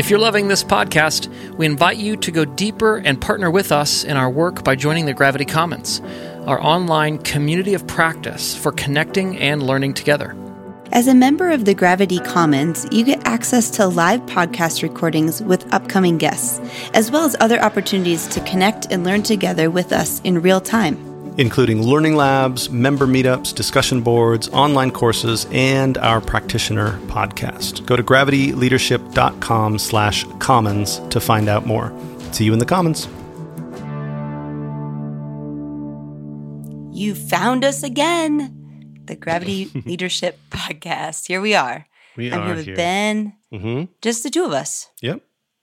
[0.00, 4.02] If you're loving this podcast, we invite you to go deeper and partner with us
[4.02, 6.00] in our work by joining the Gravity Commons,
[6.46, 10.34] our online community of practice for connecting and learning together.
[10.90, 15.70] As a member of the Gravity Commons, you get access to live podcast recordings with
[15.70, 16.62] upcoming guests,
[16.94, 21.09] as well as other opportunities to connect and learn together with us in real time.
[21.40, 27.84] Including learning labs, member meetups, discussion boards, online courses, and our practitioner podcast.
[27.86, 31.92] Go to gravityleadership.com slash commons to find out more.
[32.32, 33.08] See you in the commons.
[36.92, 41.26] You found us again, the Gravity Leadership Podcast.
[41.26, 41.86] Here we are.
[42.16, 42.76] We I'm are here with here.
[42.76, 43.90] Ben, Mm-hmm.
[44.02, 44.90] just the two of us.
[45.00, 45.22] Yep.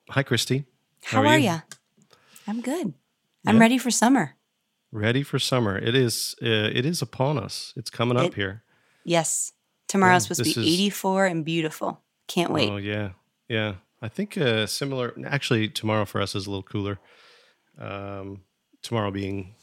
[0.09, 0.65] Hi, Christy.
[1.03, 1.61] How, are you?
[2.47, 2.94] I'm good.
[3.45, 3.61] I'm Yeah.
[3.61, 4.35] ready for summer.
[4.91, 5.77] Ready for summer.
[5.77, 7.73] It is uh, it is upon us.
[7.75, 8.63] It's coming up It- here.
[9.03, 9.53] Yes.
[9.87, 12.01] Tomorrow's Yeah, supposed to be is- 84 and beautiful.
[12.27, 12.69] Can't wait.
[12.69, 13.11] Oh yeah,
[13.47, 13.75] yeah.
[14.01, 15.13] I think uh, similar.
[15.25, 16.99] Actually, tomorrow for us is a little cooler.
[17.79, 18.41] Um,
[18.81, 19.55] tomorrow being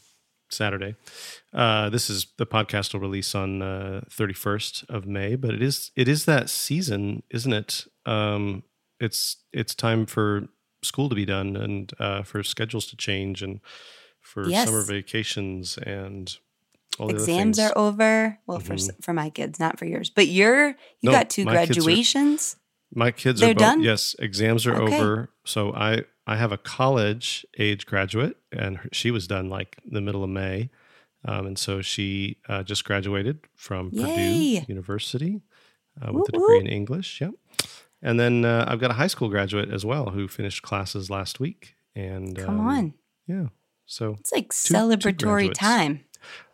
[0.51, 0.97] Saturday.
[1.53, 5.91] Uh, this is the podcast will release on thirty first of May, but it is
[5.97, 7.85] it is that season, isn't it?
[8.07, 8.63] Um,
[9.01, 10.49] it's it's time for
[10.83, 13.61] school to be done and uh, for schedules to change and
[14.25, 14.67] for Yes.
[14.67, 16.37] summer vacations and
[16.99, 18.39] all the Exams are over.
[18.47, 20.11] Well, for s for my kids, not for yours.
[20.11, 20.69] But you're
[21.01, 22.57] you No, got two my kids are- graduations.
[22.97, 23.83] My kids They're are both, done?
[23.83, 24.97] yes, exams are Okay.
[25.01, 25.31] over.
[25.45, 30.01] So I I have a college age graduate, and her- she was done like the
[30.01, 30.71] middle of May,
[31.25, 34.61] um, and so she uh, just graduated from Yay.
[34.61, 35.43] Purdue University
[36.01, 36.67] uh, with a Whoop, degree in.
[36.69, 37.21] English.
[37.21, 37.35] Yep.
[38.03, 41.41] And then uh, I've got a high school graduate as well who finished classes last
[41.41, 41.75] week.
[41.97, 42.95] And Come um, on.
[43.27, 43.47] yeah.
[43.87, 45.19] So It's like two celebratory
[45.53, 45.59] graduates.
[45.59, 46.01] time.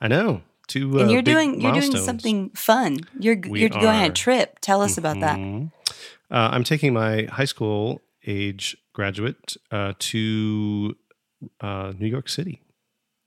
[0.00, 0.98] I know two.
[0.98, 2.98] Uh, and you're doing you're doing something fun.
[3.18, 4.58] You're We you're going on a trip.
[4.60, 5.38] Tell us about that.
[5.38, 5.72] Mhm.
[6.30, 10.96] Uh, I'm taking my high school age graduate uh, to
[11.60, 12.60] uh, New York City.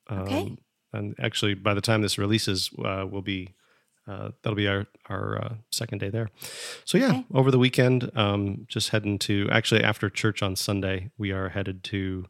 [0.07, 0.55] Um, Okay.
[0.95, 3.55] And actually, by the time this releases, uh, we'll be
[4.07, 6.29] uh, that'll be our our uh, second day there.
[6.85, 7.25] So yeah, Okay.
[7.33, 11.83] over the weekend, um, just heading to actually after church on Sunday, we are headed
[11.85, 12.27] to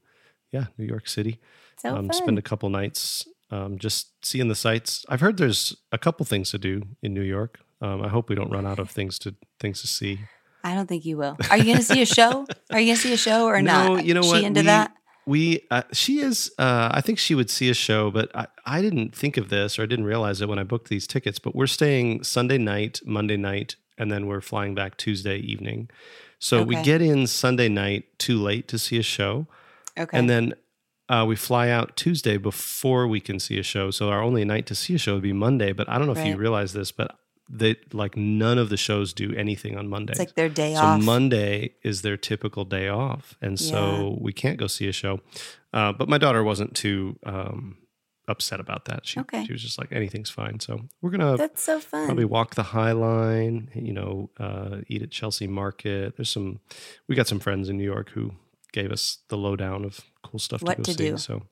[0.51, 1.39] yeah New York City.
[1.83, 5.05] So um, spend a couple nights um, just seeing the sights.
[5.09, 7.59] I've heard there's a couple things to do in New York.
[7.81, 10.19] Um, I hope we don't run out of things to things to see.
[10.63, 11.37] I don't think you will.
[11.51, 12.47] Are you going to see a show?
[12.71, 14.05] Are you going to see a show or no, not?
[14.05, 14.43] you know she what?
[14.45, 14.93] into we, that?
[15.25, 16.51] We uh, she is.
[16.57, 19.77] Uh, I think she would see a show, but I, I didn't think of this
[19.77, 21.37] or I didn't realize it when I booked these tickets.
[21.37, 25.89] But we're staying Sunday night, Monday night, and then we're flying back Tuesday evening.
[26.39, 29.47] So we get in Sunday night too late to see a show,
[29.97, 30.17] Okay.
[30.17, 30.53] and then
[31.09, 33.91] uh, we fly out Tuesday before we can see a show.
[33.91, 35.73] So our only night to see a show would be Monday.
[35.73, 37.15] But I don't know if you realize this, but
[37.49, 40.11] they like none of the shows do anything on Monday.
[40.11, 41.01] It's like their day so off.
[41.03, 45.19] Monday is their typical day off, and so we can't go see a show.
[45.73, 47.77] Uh, but my daughter wasn't too um,
[48.29, 49.05] upset about that.
[49.05, 49.43] She Okay.
[49.45, 50.61] she was just like anything's fine.
[50.61, 52.05] So we're gonna That's so fun.
[52.05, 53.69] probably walk the High Line.
[53.75, 56.15] You know, uh, eat at Chelsea Market.
[56.15, 56.61] There's some.
[57.09, 58.31] We got some friends in New York who
[58.73, 61.09] gave us the lowdown of cool stuff What to go to see.
[61.11, 61.17] do.
[61.17, 61.43] So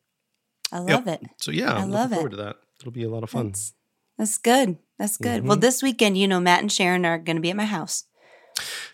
[0.71, 0.87] I Yep.
[0.89, 1.21] love it.
[1.37, 2.15] so yeah, I love looking it.
[2.15, 2.55] forward to that.
[2.81, 3.47] It'll be a lot of fun.
[3.47, 3.73] That's,
[4.17, 4.77] that's good.
[4.99, 5.45] That's good.
[5.45, 5.61] Well, Mhm.
[5.61, 8.05] this weekend, you know, Matt and Sharon are going to be at my house.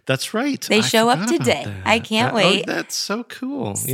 [0.06, 0.62] That's right.
[0.62, 1.66] They I show up today.
[1.84, 2.66] I can't That- oh, wait.
[2.66, 3.76] that's so cool.
[3.76, 3.90] So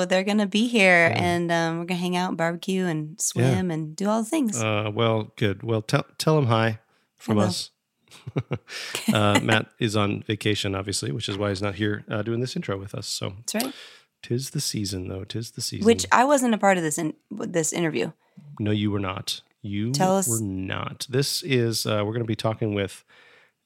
[0.00, 0.04] yeah.
[0.08, 1.22] they're going to be here Yeah.
[1.22, 4.28] and um, we're going to hang out and barbecue and swim and do all the
[4.28, 4.60] things.
[4.62, 5.62] Uh, well, good.
[5.62, 6.78] Well, tell tell them hi
[7.16, 7.70] from us.
[9.12, 12.56] uh, Matt is on vacation, obviously, which is why he's not here uh, doing this
[12.56, 13.06] intro with us.
[13.06, 13.74] So, That's right.
[14.22, 15.24] tis the season, though.
[15.24, 15.86] Tis the season.
[15.86, 18.12] Which I wasn't a part of this in this interview.
[18.60, 19.40] no, you were not.
[19.62, 21.06] You Tell us- were not.
[21.08, 23.04] This is uh, we're going to be talking with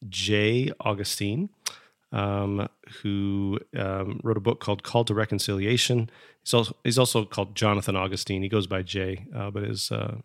[0.09, 1.51] Jay Augustine,
[2.13, 2.69] um,
[3.03, 6.11] who um, wrote a book called "Call to Reconciliation."
[6.43, 8.43] He's also he's also called Jonathan Augustine.
[8.43, 10.17] He goes by Jay, uh, but his uh,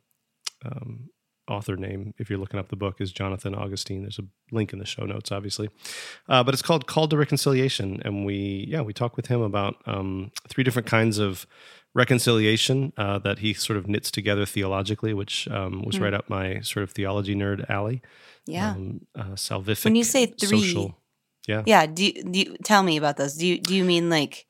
[0.65, 1.09] um,
[1.47, 4.01] author name, if you're looking up the book, is Jonathan Augustine.
[4.01, 5.69] There's a link in the show notes, obviously,
[6.29, 9.75] uh, but it's called "Called to Reconciliation," and we yeah we talk with him about
[9.85, 11.47] um, three different kinds of
[11.93, 16.59] reconciliation uh, that he sort of knits together theologically, which um, was right up my
[16.61, 18.01] sort of theology nerd alley.
[18.45, 18.71] Yeah.
[18.71, 19.83] Um, uh, salvific.
[19.85, 20.97] When you say three- social,
[21.47, 21.85] yeah, yeah.
[21.85, 23.35] Do you, do you tell me about those?
[23.35, 24.45] Do you do you mean like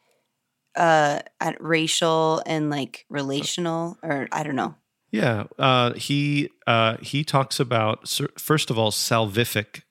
[0.76, 4.76] uh at racial and like relational or I don't know?
[5.12, 5.45] Yeah.
[5.57, 8.07] Uh, he uh, he talks about
[8.38, 9.81] first of all salvific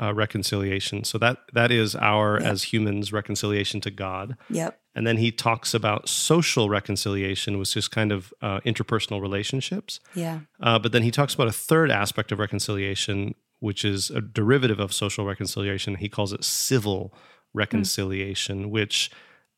[0.00, 1.04] uh, reconciliation.
[1.04, 2.50] So that that is our Yep.
[2.52, 4.36] as humans reconciliation to God.
[4.50, 4.78] Yep.
[4.94, 10.00] And then he talks about social reconciliation, which is kind of uh, interpersonal relationships.
[10.14, 10.40] Yeah.
[10.60, 14.78] Uh, but then he talks about a third aspect of reconciliation, which is a derivative
[14.78, 15.94] of social reconciliation.
[15.96, 17.14] He calls it civil
[17.54, 19.10] reconciliation, which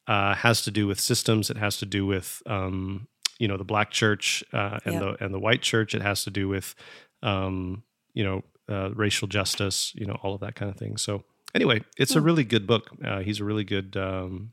[0.07, 1.51] uh, has to do with systems.
[1.51, 3.09] It has to do with um,
[3.39, 5.95] you know the black church uh, and the and the white church.
[5.95, 6.75] It has to do with
[7.23, 7.83] um,
[8.13, 9.93] you know uh, racial justice.
[9.95, 10.97] You know all of that kind of thing.
[10.97, 12.91] So anyway, it's a really good book.
[13.05, 13.97] Uh, he's a really good.
[13.97, 14.53] Um,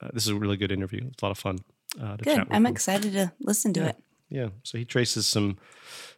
[0.00, 1.08] uh, this is a really good interview.
[1.12, 1.58] It's a lot of fun.
[2.00, 2.38] Uh, to Good.
[2.50, 2.66] I'm him.
[2.66, 3.88] excited to listen to Yeah.
[3.88, 3.96] it.
[4.30, 4.48] Yeah.
[4.62, 5.56] So he traces some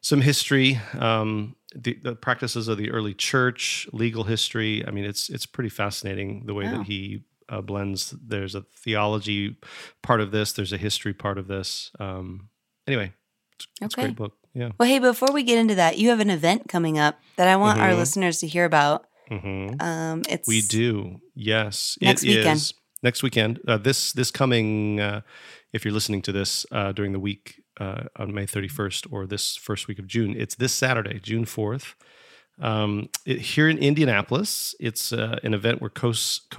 [0.00, 4.84] some history, um, the, the practices of the early church, legal history.
[4.86, 8.14] I mean, it's it's pretty fascinating the way that he uh, blends.
[8.26, 9.56] There's a theology
[10.02, 10.52] part of this.
[10.52, 11.90] There's a history part of this.
[12.00, 12.48] Um,
[12.86, 13.12] anyway,
[13.56, 14.34] it's, it's a great book.
[14.54, 14.70] Yeah.
[14.78, 17.56] Well, hey, before we get into that, you have an event coming up that I
[17.56, 17.98] want our Mhm.
[17.98, 19.06] listeners to hear about.
[19.28, 21.20] hmm Um, it's We do.
[21.34, 21.96] Yes.
[22.00, 22.56] Next it weekend.
[22.56, 23.60] is next weekend.
[23.68, 25.00] Uh, this this coming.
[25.00, 25.20] Uh,
[25.72, 29.56] if you're listening to this uh, during the week uh, on May 31st or this
[29.56, 31.94] first week of June, it's this Saturday, June 4th.
[32.60, 36.12] Um, it, here in Indianapolis, it's uh, an event we're co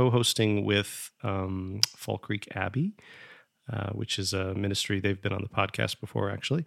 [0.09, 2.93] hosting with um, Fall Creek Abbey,
[3.71, 4.99] uh, which is a ministry.
[4.99, 6.65] They've been on the podcast before, actually.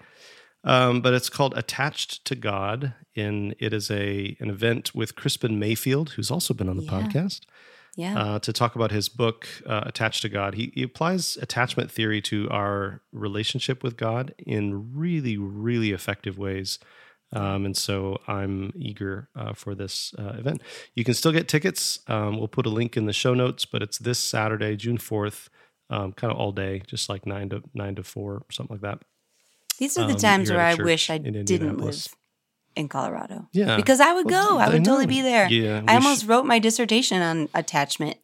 [0.63, 2.95] Um, but it's called Attached to God.
[3.17, 6.91] And it is a an event with Crispin Mayfield, who's also been on the Yeah.
[7.03, 7.41] podcast
[7.97, 8.19] yeah.
[8.19, 10.55] uh, to talk about his book, uh, Attached to God.
[10.55, 16.79] He, he applies attachment theory to our relationship with God in really, really effective ways.
[17.35, 20.63] Um, and so I'm eager uh, for this uh, event.
[20.95, 21.99] You can still get tickets.
[22.07, 25.49] Um, we'll put a link in the show notes, but it's this Saturday, June 4th,
[25.91, 29.01] um, kind of all day, just like nine to nine to four, something like that.
[29.79, 32.08] These are the um, times where I wish I didn't live
[32.77, 33.49] in Colorado.
[33.53, 33.77] Yeah.
[33.77, 34.58] Because I would Well, go.
[34.58, 35.49] I I would totally be there.
[35.51, 38.17] Yeah, I almost sh- wrote my dissertation on attachment.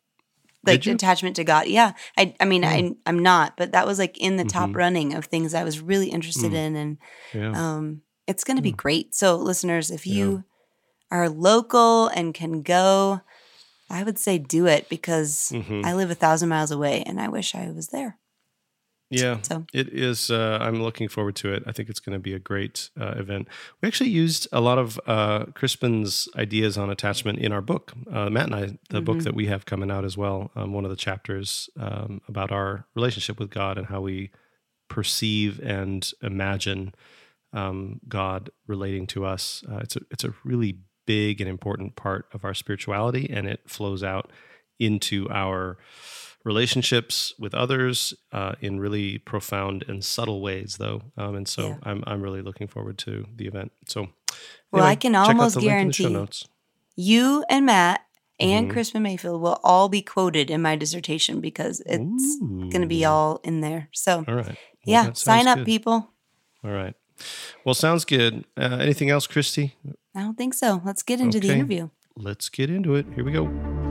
[0.65, 1.69] Like attachment to God.
[1.69, 1.93] Yeah.
[2.19, 2.69] I I mean Oh.
[2.69, 4.77] I I'm not, but that was like in the top Mhm.
[4.77, 6.55] running of things I was really interested Mm.
[6.67, 6.99] in and
[7.35, 7.53] Yeah.
[7.77, 9.15] um it's going to be great.
[9.15, 10.45] So listeners, if you
[11.11, 13.21] are local and can go,
[13.91, 15.85] I would say do it because Mhm.
[15.85, 18.17] I live a thousand miles away and I wish I was there.
[19.13, 20.31] Yeah, So- it is.
[20.31, 21.65] Uh, I'm looking forward to it.
[21.67, 23.49] I think it's going to be a great uh, event.
[23.83, 27.93] We actually used a lot of uh, Crispin's ideas on attachment in our book.
[28.09, 29.25] Uh, Matt and I, the book Mhm.
[29.25, 30.53] that we have coming out as well.
[30.55, 34.31] Um, one of the chapters um, about our relationship with God and how we
[34.89, 36.95] perceive and imagine
[37.53, 39.65] um, God relating to us.
[39.71, 43.61] Uh, it's a it's a really big and important part of our spirituality, and it
[43.67, 44.31] flows out
[44.79, 45.77] into our
[46.45, 51.03] relationships with others uh, in really profound and subtle ways, though.
[51.17, 51.77] Um, and so Yeah.
[51.83, 53.73] I'm I'm really looking forward to the event.
[53.87, 54.09] So,
[54.73, 56.47] Well, I can almost the link in the show guarantee.
[56.97, 58.07] You and Matt
[58.39, 58.73] and Mhm.
[58.73, 63.41] Crispin Mayfield will all be quoted in my dissertation because it's going to be all
[63.45, 63.89] in there.
[63.93, 64.47] So, All right.
[64.47, 65.67] Well, yeah, sign up, good.
[65.67, 66.11] people.
[66.65, 66.95] All right.
[67.65, 68.45] Well, sounds good.
[68.57, 69.77] Uh, anything else, Christy?
[70.15, 70.81] I don't think so.
[70.85, 71.49] Let's get into okay.
[71.49, 71.91] the interview.
[72.17, 73.07] Let's get into it.
[73.15, 73.90] Here we go.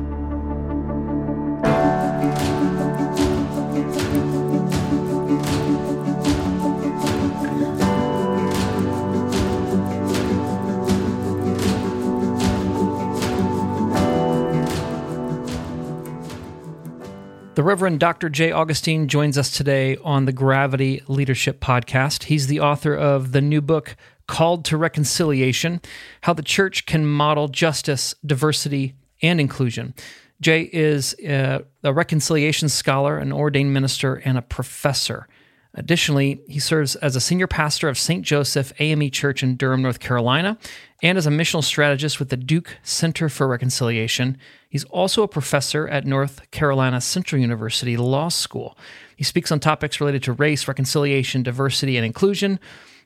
[17.70, 18.30] Reverend Dr.
[18.30, 22.24] Jay Augustine joins us today on the Gravity Leadership Podcast.
[22.24, 23.96] He's the author of the new book,
[24.26, 25.80] Called to Reconciliation
[26.22, 29.94] How the Church Can Model Justice, Diversity, and Inclusion.
[30.42, 35.28] Jay is a, a reconciliation scholar, an ordained minister, and a professor.
[35.76, 38.26] Additionally, he serves as a senior pastor of St.
[38.26, 40.58] Joseph AME Church in Durham, North Carolina,
[41.04, 44.40] and as a missional strategist with the Duke Center for Reconciliation.
[44.70, 48.78] He's also a professor at North Carolina Central University Law School.
[49.16, 52.60] He speaks on topics related to race, reconciliation, diversity, and inclusion,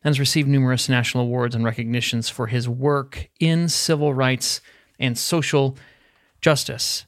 [0.03, 4.59] and has received numerous national awards and recognitions for his work in civil rights
[4.99, 5.77] and social
[6.41, 7.05] justice.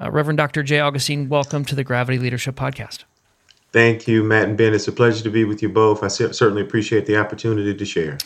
[0.00, 0.62] Uh, Reverend Dr.
[0.62, 3.04] Jay Augustine, welcome to the Gravity Leadership Podcast.
[3.70, 4.72] Thank you, Matt and Ben.
[4.72, 6.02] It's a pleasure to be with you both.
[6.02, 8.16] I certainly appreciate the opportunity to share.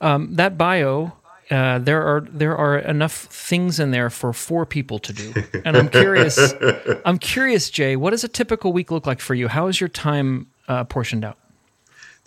[0.00, 1.12] Um, that bio,
[1.50, 5.32] uh, there are there are enough things in there for four people to do,
[5.64, 6.54] and I'm curious.
[7.04, 7.96] I'm curious, Jay.
[7.96, 9.48] What does a typical week look like for you?
[9.48, 11.38] How is your time uh, portioned out?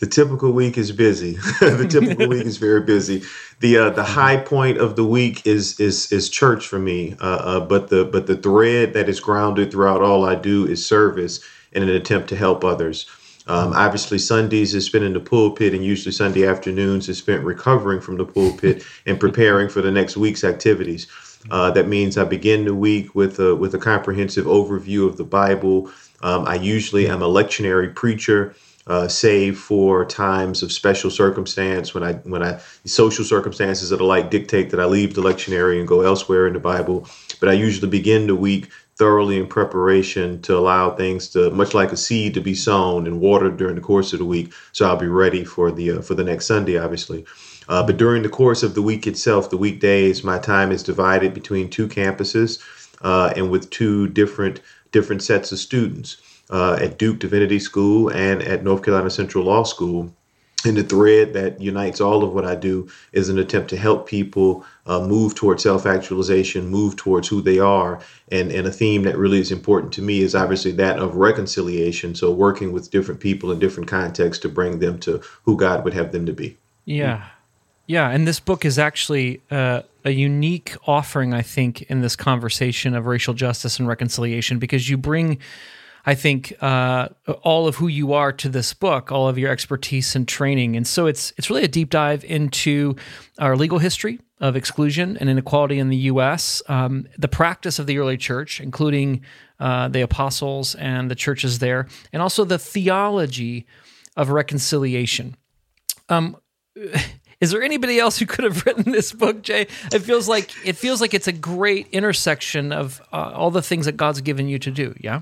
[0.01, 1.33] The typical week is busy.
[1.59, 3.21] the typical week is very busy.
[3.59, 7.15] The uh, the high point of the week is is is church for me.
[7.21, 10.83] Uh, uh, but the but the thread that is grounded throughout all I do is
[10.83, 13.05] service in an attempt to help others.
[13.51, 17.99] Um, obviously, Sundays is spent in the pulpit, and usually Sunday afternoons is spent recovering
[17.99, 21.07] from the pulpit and preparing for the next week's activities.
[21.49, 25.25] Uh, that means I begin the week with a with a comprehensive overview of the
[25.25, 25.91] Bible.
[26.21, 28.55] Um, I usually am a lectionary preacher,
[28.87, 34.05] uh, save for times of special circumstance when I when I social circumstances that are
[34.05, 37.05] like dictate that I leave the lectionary and go elsewhere in the Bible.
[37.41, 38.69] But I usually begin the week
[39.01, 43.19] thoroughly in preparation to allow things to much like a seed to be sown and
[43.19, 44.53] watered during the course of the week.
[44.73, 47.25] So i'll be ready for the uh, for the next sunday obviously.
[47.67, 51.33] Uh, but during the course of the week itself the weekdays my time is divided
[51.33, 52.59] between two campuses
[53.01, 56.17] uh, and with two different different sets of students
[56.51, 60.13] uh, at duke divinity school and at north carolina central law school.
[60.63, 64.07] And the thread that unites all of what I do is an attempt to help
[64.07, 68.01] people uh, move towards self actualization, move towards who they are.
[68.31, 72.15] And, and a theme that really is important to me is obviously that of reconciliation.
[72.15, 75.93] So, working with different people in different contexts to bring them to who God would
[75.93, 76.57] have them to be.
[76.85, 77.25] Yeah.
[77.87, 78.09] Yeah.
[78.09, 83.05] And this book is actually uh, a unique offering, I think, in this conversation of
[83.05, 85.39] racial justice and reconciliation because you bring
[86.05, 87.09] I think uh,
[87.43, 90.87] all of who you are to this book, all of your expertise and training, and
[90.87, 92.95] so it's it's really a deep dive into
[93.37, 97.99] our legal history of exclusion and inequality in the U.S., um, the practice of the
[97.99, 99.21] early church, including
[99.59, 103.67] uh, the apostles and the churches there, and also the theology
[104.17, 105.37] of reconciliation.
[106.09, 106.35] Um,
[107.39, 109.67] is there anybody else who could have written this book, Jay?
[109.93, 113.85] It feels like it feels like it's a great intersection of uh, all the things
[113.85, 114.95] that God's given you to do.
[114.99, 115.21] Yeah.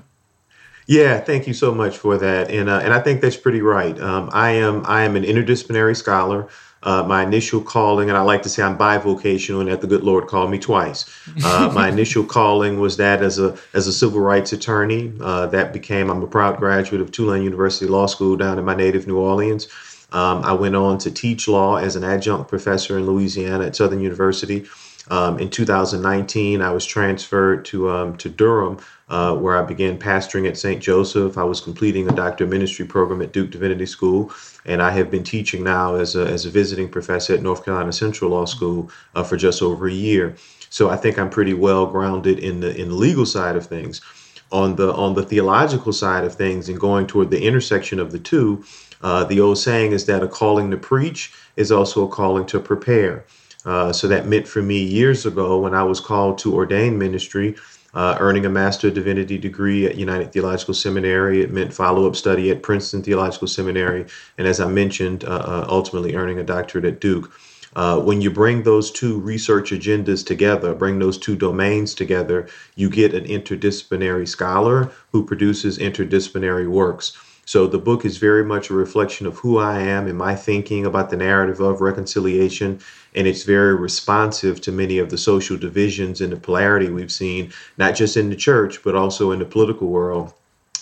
[0.86, 3.96] Yeah, thank you so much for that, and uh, and I think that's pretty right.
[4.00, 6.48] Um, I am I am an interdisciplinary scholar.
[6.82, 10.02] Uh, my initial calling, and I like to say I'm bivocational, and that the good
[10.02, 11.04] Lord called me twice.
[11.44, 15.12] Uh, my initial calling was that as a as a civil rights attorney.
[15.20, 18.74] Uh, that became I'm a proud graduate of Tulane University Law School down in my
[18.74, 19.68] native New Orleans.
[20.12, 24.00] Um, I went on to teach law as an adjunct professor in Louisiana at Southern
[24.00, 24.66] University.
[25.08, 28.78] Um, in 2019, I was transferred to um, to Durham
[29.10, 30.80] uh, where I began pastoring at St.
[30.80, 31.36] Joseph.
[31.36, 34.32] I was completing a doctor of ministry program at Duke Divinity School,
[34.64, 37.92] and I have been teaching now as a, as a visiting professor at North Carolina
[37.92, 40.36] Central Law School uh, for just over a year.
[40.70, 44.00] So I think I'm pretty well grounded in the in the legal side of things.
[44.52, 48.18] On the on the theological side of things, and going toward the intersection of the
[48.18, 48.64] two,
[49.02, 52.58] uh, the old saying is that a calling to preach is also a calling to
[52.58, 53.24] prepare.
[53.64, 57.56] Uh, so that meant for me years ago when I was called to ordain ministry
[57.94, 61.42] uh, earning a Master of Divinity degree at United Theological Seminary.
[61.42, 64.06] It meant follow up study at Princeton Theological Seminary.
[64.38, 67.32] And as I mentioned, uh, uh, ultimately earning a doctorate at Duke.
[67.76, 72.90] Uh, when you bring those two research agendas together, bring those two domains together, you
[72.90, 77.16] get an interdisciplinary scholar who produces interdisciplinary works.
[77.50, 80.86] So the book is very much a reflection of who I am and my thinking
[80.86, 82.78] about the narrative of reconciliation.
[83.12, 87.52] And it's very responsive to many of the social divisions and the polarity we've seen,
[87.76, 90.32] not just in the church, but also in the political world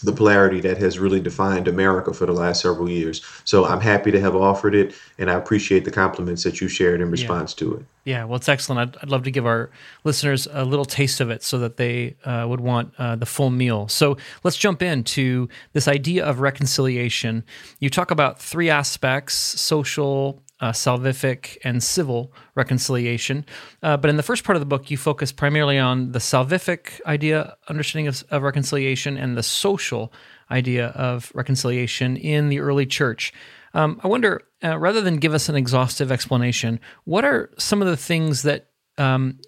[0.03, 3.23] the polarity that has really defined America for the last several years.
[3.45, 7.01] So I'm happy to have offered it, and I appreciate the compliments that you shared
[7.01, 7.67] in response yeah.
[7.67, 7.85] to it.
[8.05, 8.97] Yeah, well, it's excellent.
[8.97, 9.71] I'd, I'd, love to give our
[10.03, 13.51] listeners a little taste of it so that they uh, would want uh, the full
[13.51, 13.87] meal.
[13.89, 17.45] So let's jump into this idea of reconciliation.
[17.81, 23.45] You talk about three aspects social, uh, salvific and civil reconciliation.
[23.83, 27.01] Uh, but in the first part of the book, you focus primarily on the salvific
[27.07, 30.13] idea, understanding of, of, reconciliation, and the social
[30.51, 33.33] idea of reconciliation in the early church.
[33.75, 37.89] Um, I wonder, uh, rather than give us an exhaustive explanation, what are some of
[37.89, 39.39] the things that um,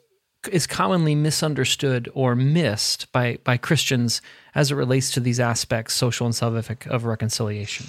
[0.53, 4.23] is commonly misunderstood or missed by by Christians
[4.55, 7.87] as it relates to these aspects, social and salvific, of reconciliation?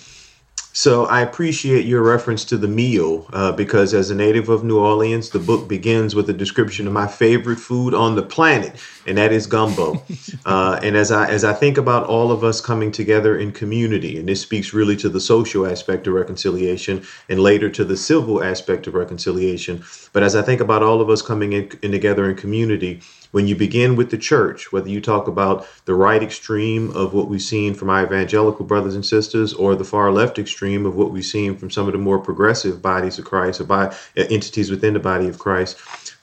[0.74, 4.80] So I appreciate your reference to the meal uh, because, as a native of New
[4.80, 9.18] Orleans, the book begins with a description of my favorite food on the planet, and
[9.18, 10.02] that is gumbo.
[10.46, 14.18] uh, and as I as I think about all of us coming together in community,
[14.18, 18.42] and this speaks really to the social aspect of reconciliation, and later to the civil
[18.42, 19.84] aspect of reconciliation.
[20.14, 23.02] But as I think about all of us coming in, in together in community,
[23.32, 27.28] when you begin with the church, whether you talk about the right extreme of what
[27.28, 31.12] we've seen from our evangelical brothers and sisters or the far left extreme of what
[31.12, 34.70] we've seen from some of the more progressive bodies of Christ or by uh, entities
[34.70, 35.78] within the body of Christ,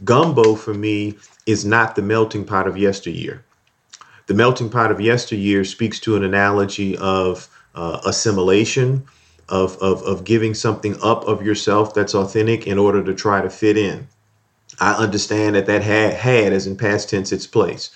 [0.05, 3.45] gumbo for me is not the melting pot of yesteryear.
[4.27, 9.07] The melting pot of yesteryear speaks to an analogy of uh, assimilation,
[9.49, 13.49] of, of, of giving something up of yourself that's authentic in order to try to
[13.49, 14.07] fit in.
[14.81, 17.91] I understand that that had, had as in past tense its place.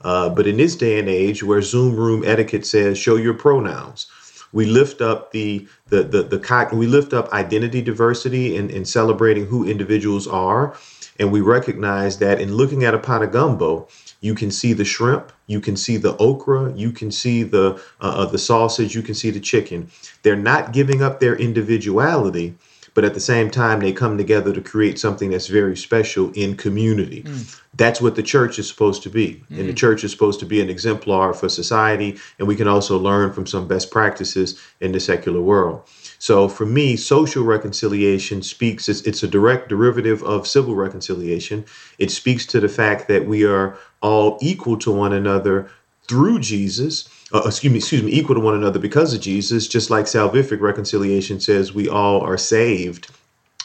[0.00, 4.06] Uh, but in this day and age where Zoom room etiquette says show your pronouns,
[4.52, 9.46] we lift up the the the, the we lift up identity diversity and, in celebrating
[9.46, 10.76] who individuals are,
[11.18, 13.88] and we recognize that in looking at a pot of gumbo,
[14.20, 18.22] you can see the shrimp, you can see the okra, you can see the uh,
[18.22, 19.90] uh the sausage, you can see the chicken.
[20.22, 22.54] They're not giving up their individuality
[22.98, 26.56] but at the same time they come together to create something that's very special in
[26.56, 27.60] community mm.
[27.74, 29.60] that's what the church is supposed to be mm.
[29.60, 29.76] and the mm.
[29.76, 33.46] church is supposed to be an exemplar for society and we can also learn from
[33.46, 35.80] some best practices in the secular world
[36.18, 41.64] so for me social reconciliation speaks it's, it's a direct derivative of civil reconciliation
[42.00, 45.70] it speaks to the fact that we are all equal to one another
[46.08, 49.90] through jesus uh, excuse me, excuse me, equal to one another because of Jesus, just
[49.90, 53.10] like salvific reconciliation says we all are saved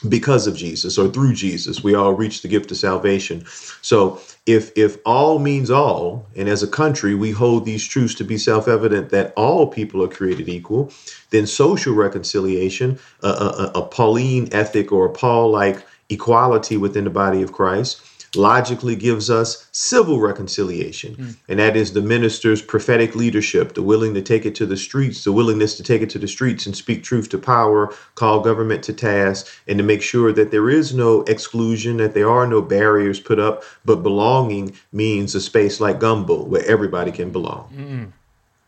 [0.10, 1.84] because of Jesus or through Jesus.
[1.84, 3.46] We all reach the gift of salvation.
[3.82, 8.26] So if if all means all, and as a country we hold these truths to
[8.26, 10.92] be self-evident that all people are created equal,
[11.30, 17.42] then social reconciliation, a, a, a Pauline ethic or a Paul-like equality within the body
[17.42, 18.02] of Christ
[18.36, 21.16] logically gives us civil reconciliation.
[21.16, 21.36] Mm.
[21.48, 25.24] And that is the minister's prophetic leadership, the willing to take it to the streets,
[25.24, 28.84] the willingness to take it to the streets and speak truth to power, call government
[28.84, 32.62] to task, and to make sure that there is no exclusion, that there are no
[32.62, 37.70] barriers put up, but belonging means a space like Gumbo where everybody can belong.
[37.76, 38.12] Mm.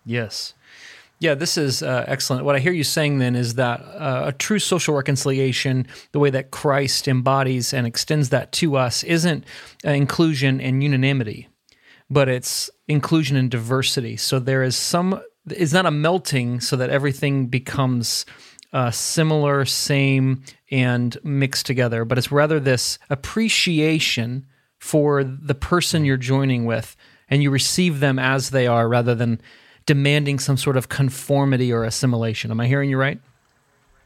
[0.06, 0.54] Yes.
[1.26, 2.46] Yeah, this is uh, excellent.
[2.46, 6.30] What I hear you saying then is that uh, a true social reconciliation, the way
[6.30, 9.44] that Christ embodies and extends that to us, isn't
[9.84, 11.50] uh, inclusion and unanimity,
[12.12, 14.18] but it's inclusion and diversity.
[14.18, 18.28] So there is some, it's not a melting so that everything becomes
[18.72, 24.46] uh, similar, same, and mixed together, but it's rather this appreciation
[24.78, 26.96] for the person you're joining with,
[27.30, 29.42] and you receive them as they are rather than
[29.86, 32.52] demanding some sort of conformity or assimilation.
[32.52, 33.20] Am I hearing you right?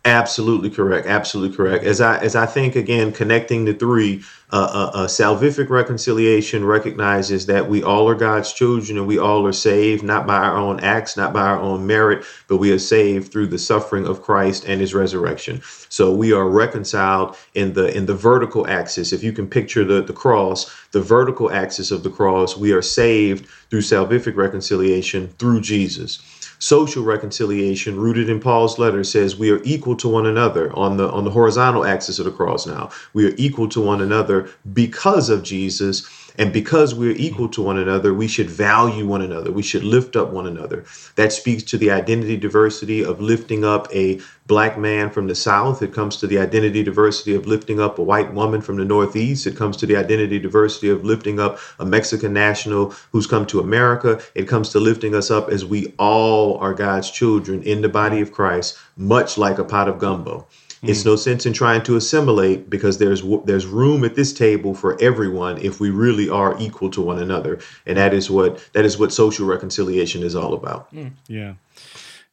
[0.06, 1.08] Absolutely correct.
[1.08, 1.84] Absolutely correct.
[1.84, 7.48] As I as I think again, connecting the three, uh, uh, uh, salvific reconciliation recognizes
[7.48, 10.80] that we all are God's children and we all are saved not by our own
[10.80, 14.64] acts, not by our own merit, but we are saved through the suffering of Christ
[14.66, 15.62] and His resurrection.
[15.90, 19.12] So we are reconciled in the in the vertical axis.
[19.12, 22.82] If you can picture the the cross, the vertical axis of the cross, we are
[22.82, 26.20] saved through salvific reconciliation through Jesus
[26.60, 31.10] social reconciliation rooted in Paul's letter says we are equal to one another on the
[31.10, 32.92] on the horizontal axis of the cross now.
[33.14, 36.08] We are equal to one another because of Jesus
[36.40, 39.52] and because we're equal to one another, we should value one another.
[39.52, 40.86] We should lift up one another.
[41.16, 45.82] That speaks to the identity diversity of lifting up a black man from the South.
[45.82, 49.48] It comes to the identity diversity of lifting up a white woman from the Northeast.
[49.48, 53.60] It comes to the identity diversity of lifting up a Mexican national who's come to
[53.60, 54.22] America.
[54.34, 58.22] It comes to lifting us up as we all are God's children in the body
[58.22, 60.48] of Christ, much like a pot of gumbo.
[60.82, 65.02] It's no sense in trying to assimilate because there's there's room at this table for
[65.02, 68.98] everyone if we really are equal to one another, and that is what that is
[68.98, 70.88] what social reconciliation is all about.
[71.28, 71.56] Yeah.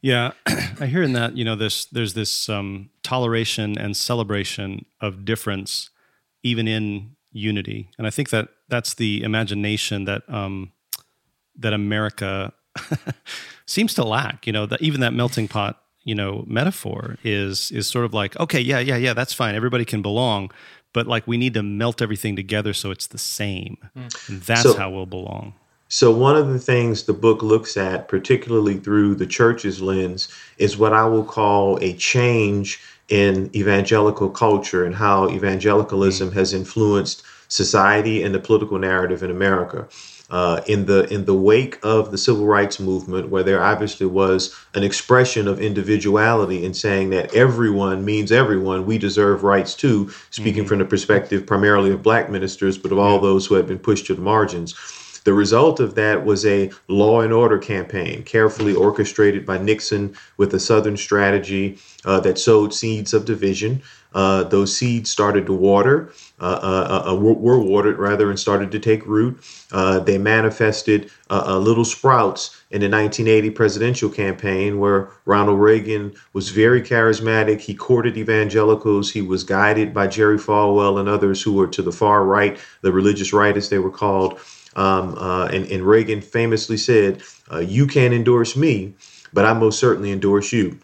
[0.02, 5.24] Yeah, I hear in that you know this there's this um, toleration and celebration of
[5.24, 5.90] difference,
[6.44, 10.70] even in unity, and I think that that's the imagination that um,
[11.56, 12.52] that America
[13.66, 14.46] seems to lack.
[14.46, 18.38] You know, that even that melting pot you know metaphor is is sort of like
[18.40, 19.54] okay, yeah, yeah, yeah, that's fine.
[19.54, 20.50] Everybody can belong,
[20.94, 23.76] but like we need to melt everything together so it's the same.
[23.94, 24.28] Mm.
[24.28, 25.52] And that's so, how we'll belong.
[25.88, 30.78] So, one of the things the book looks at, particularly through the church's lens, is
[30.78, 38.22] what I will call a change in evangelical culture and how evangelicalism has influenced society
[38.22, 39.86] and the political narrative in America.
[40.28, 44.52] Uh, in the in the wake of the civil rights movement, where there obviously was
[44.74, 50.10] an expression of individuality in saying that everyone means everyone, we deserve rights too.
[50.30, 50.68] Speaking mm-hmm.
[50.68, 54.06] from the perspective primarily of black ministers, but of all those who had been pushed
[54.06, 54.74] to the margins.
[55.26, 60.54] The result of that was a law and order campaign, carefully orchestrated by Nixon with
[60.54, 63.82] a Southern strategy uh, that sowed seeds of division.
[64.14, 68.78] Uh, those seeds started to water, uh, uh, uh were watered rather, and started to
[68.78, 69.36] take root.
[69.72, 76.80] Uh, they manifested little sprouts in the 1980 presidential campaign, where Ronald Reagan was very
[76.80, 77.60] charismatic.
[77.60, 79.10] He courted evangelicals.
[79.10, 82.92] He was guided by Jerry Falwell and others who were to the far right, the
[82.92, 84.38] religious right, as they were called.
[84.76, 88.92] Um, uh, and, and, Reagan famously said, uh, You can't endorse me,
[89.32, 90.78] but I most certainly endorse you.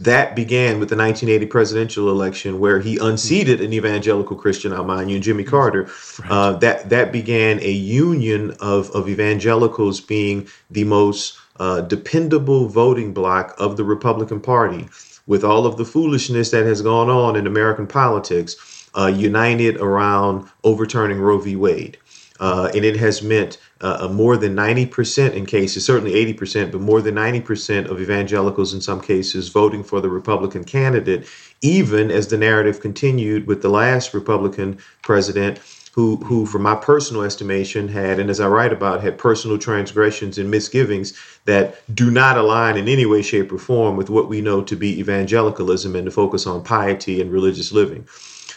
[0.00, 5.10] That began with the 1980 presidential election, where he unseated an evangelical Christian, I'll mind
[5.10, 5.88] you, and Jimmy Carter.
[6.28, 13.14] Uh, that that began a union of of evangelicals being the most uh, dependable voting
[13.14, 14.88] bloc of the Republican Party.
[15.28, 18.56] With all of the foolishness that has gone on in American politics,
[18.96, 21.54] uh, united around overturning Roe v.
[21.54, 21.96] Wade.
[22.42, 27.00] Uh, and it has meant uh, more than 90% in cases, certainly 80%, but more
[27.00, 31.24] than 90% of evangelicals in some cases voting for the Republican candidate,
[31.60, 35.60] even as the narrative continued with the last Republican president.
[35.94, 40.38] Who, who, from my personal estimation, had, and as I write about, had personal transgressions
[40.38, 41.12] and misgivings
[41.44, 44.74] that do not align in any way, shape, or form with what we know to
[44.74, 48.08] be evangelicalism and the focus on piety and religious living.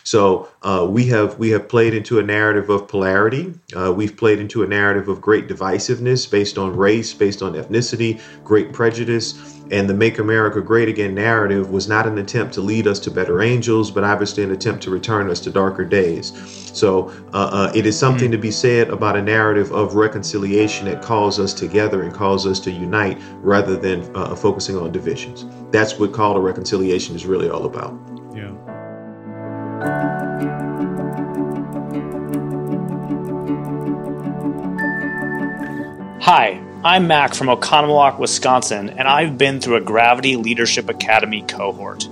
[0.06, 3.56] So uh, we have we have played into a narrative of polarity.
[3.76, 8.22] Uh, we've played into a narrative of great divisiveness based on race, based on ethnicity,
[8.44, 9.34] great prejudice.
[9.72, 13.10] And the Make America Great Again narrative was not an attempt to lead us to
[13.10, 16.32] better angels, but obviously an attempt to return us to darker days.
[16.72, 18.34] So uh, uh it is something mm.
[18.34, 22.60] to be said about a narrative of reconciliation that calls us together and calls us
[22.60, 25.48] to unite rather than uh, focusing on divisions.
[25.72, 28.15] That's what Called to Reconciliation is really all about.
[36.26, 42.10] Hi, I'm Mac from Oconomowoc, Wisconsin, and I've been through a Gravity Leadership Academy cohort.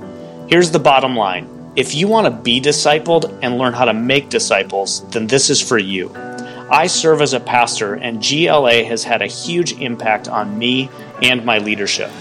[0.47, 4.29] Here's the bottom line if you want to be discipled and learn how to make
[4.29, 6.11] disciples, then this is for you.
[6.69, 10.91] I serve as a pastor, and GLA has had a huge impact on me
[11.23, 12.11] and my leadership.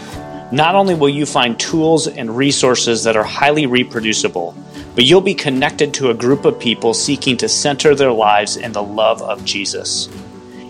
[0.51, 4.55] Not only will you find tools and resources that are highly reproducible,
[4.95, 8.73] but you'll be connected to a group of people seeking to center their lives in
[8.73, 10.09] the love of Jesus.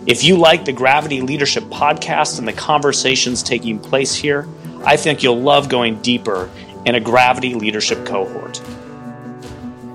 [0.06, 4.48] If you like the Gravity Leadership podcast and the conversations taking place here,
[4.84, 6.50] I think you'll love going deeper
[6.84, 8.60] in a Gravity Leadership cohort.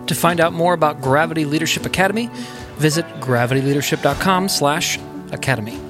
[0.08, 2.30] To find out more about Gravity Leadership Academy,
[2.78, 5.87] visit gravityleadership.com/academy.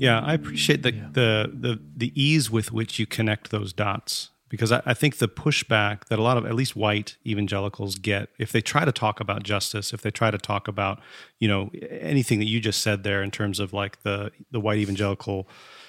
[0.00, 1.08] Yeah, I appreciate the, yeah.
[1.12, 5.28] the the the ease with which you connect those dots because I, I, think the
[5.28, 9.20] pushback that a lot of at least white evangelicals get if they try to talk
[9.20, 11.00] about justice, if they try to talk about
[11.38, 14.78] you know anything that you just said there in terms of like the the white
[14.78, 15.46] evangelical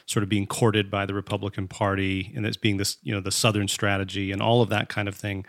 [0.08, 3.32] sort of being courted by the Republican Party and it's being this you know the
[3.32, 5.46] Southern strategy and all of that kind of thing,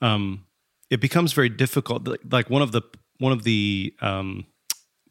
[0.00, 0.46] um,
[0.90, 2.08] it becomes very difficult.
[2.28, 2.82] Like one of the
[3.18, 4.46] one of the um,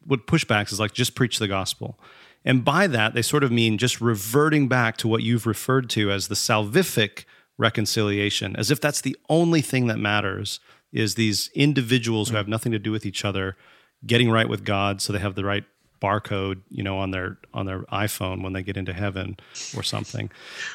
[0.04, 1.98] what pushbacks is like just preach the gospel
[2.44, 6.10] and by that, they sort of mean just reverting back to what you've referred to
[6.10, 7.24] as the salvific
[7.58, 10.60] reconciliation, as if that's the only thing that matters
[10.92, 12.38] is these individuals who mm.
[12.38, 13.56] have nothing to do with each other
[14.06, 15.64] getting right with God so they have the right
[16.00, 19.38] barcode, you know, on their on their iPhone when they get into heaven
[19.76, 20.30] or something.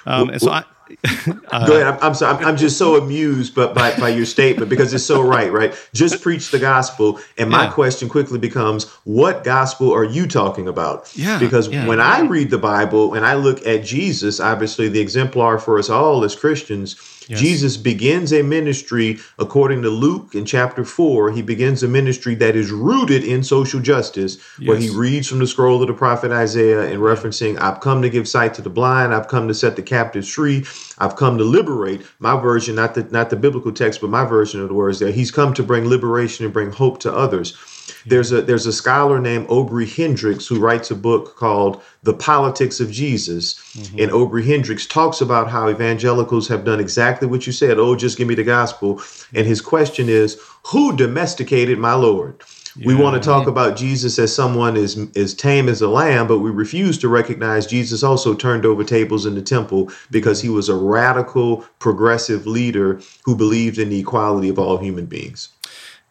[0.06, 0.60] Um, and so I.
[0.60, 0.64] Uh,
[1.66, 1.88] Go ahead.
[1.88, 2.38] I'm, I'm sorry.
[2.38, 5.52] I'm, I'm, just so amused, but by, by your statement because it's so right.
[5.52, 5.74] Right.
[5.96, 7.72] Just preach the gospel, and my yeah.
[7.72, 11.12] question quickly becomes, what gospel are you talking about?
[11.16, 11.40] Yeah.
[11.40, 11.88] Because yeah.
[11.88, 15.90] when I read the Bible and I look at Jesus, obviously the exemplar for us
[15.90, 16.94] all as Christians,
[17.28, 17.40] Yes.
[17.40, 22.56] Jesus begins a ministry, according to Luke in chapter 4, he begins a ministry that
[22.56, 24.68] is rooted in social justice, yes.
[24.68, 28.10] where he reads from the scroll of the prophet Isaiah and referencing, I've come to
[28.10, 30.66] give sight to the blind, I've come to set the captives free,
[30.98, 32.02] I've come to liberate.
[32.20, 35.12] My version, not the not the biblical text, but my version of the words there,
[35.12, 37.58] he's come to bring liberation and bring hope to others.
[38.06, 42.80] There's a there's a scholar named Obery Hendricks who writes a book called The Politics
[42.80, 43.56] of Jesus.
[43.74, 44.00] Mm-hmm.
[44.00, 47.80] And Obery Hendricks talks about how evangelicals have done exactly what you said.
[47.80, 49.02] Oh, just give me the gospel.
[49.34, 52.44] And his question is, who domesticated my Lord?
[52.78, 52.88] Yeah.
[52.88, 56.40] We want to talk about Jesus as someone as, as tame as a lamb, but
[56.40, 60.68] we refuse to recognize Jesus also turned over tables in the temple because he was
[60.68, 65.50] a radical, progressive leader who believed in the equality of all human beings.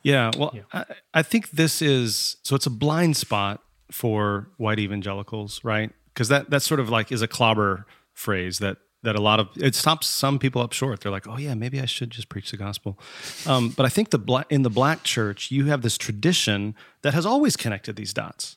[0.04, 0.62] Yeah, well, yeah.
[0.72, 5.90] I, I think this is so it's a blind spot for white evangelicals, right?
[6.12, 9.48] Because that that sort of like is a clobber phrase that that a lot of
[9.56, 11.00] it stops some people up short.
[11.00, 12.98] They're like, oh yeah, maybe I should just preach the gospel.
[13.46, 17.14] Um, but I think the black in the black church, you have this tradition that
[17.14, 18.56] has always connected these dots.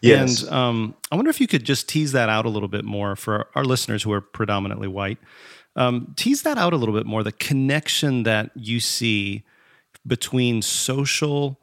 [0.00, 0.42] Yes.
[0.42, 3.14] And um, I wonder if you could just tease that out a little bit more
[3.14, 5.18] for our listeners who are predominantly white.
[5.76, 7.22] Um, tease that out a little bit more.
[7.22, 9.44] The connection that you see
[10.06, 11.60] between social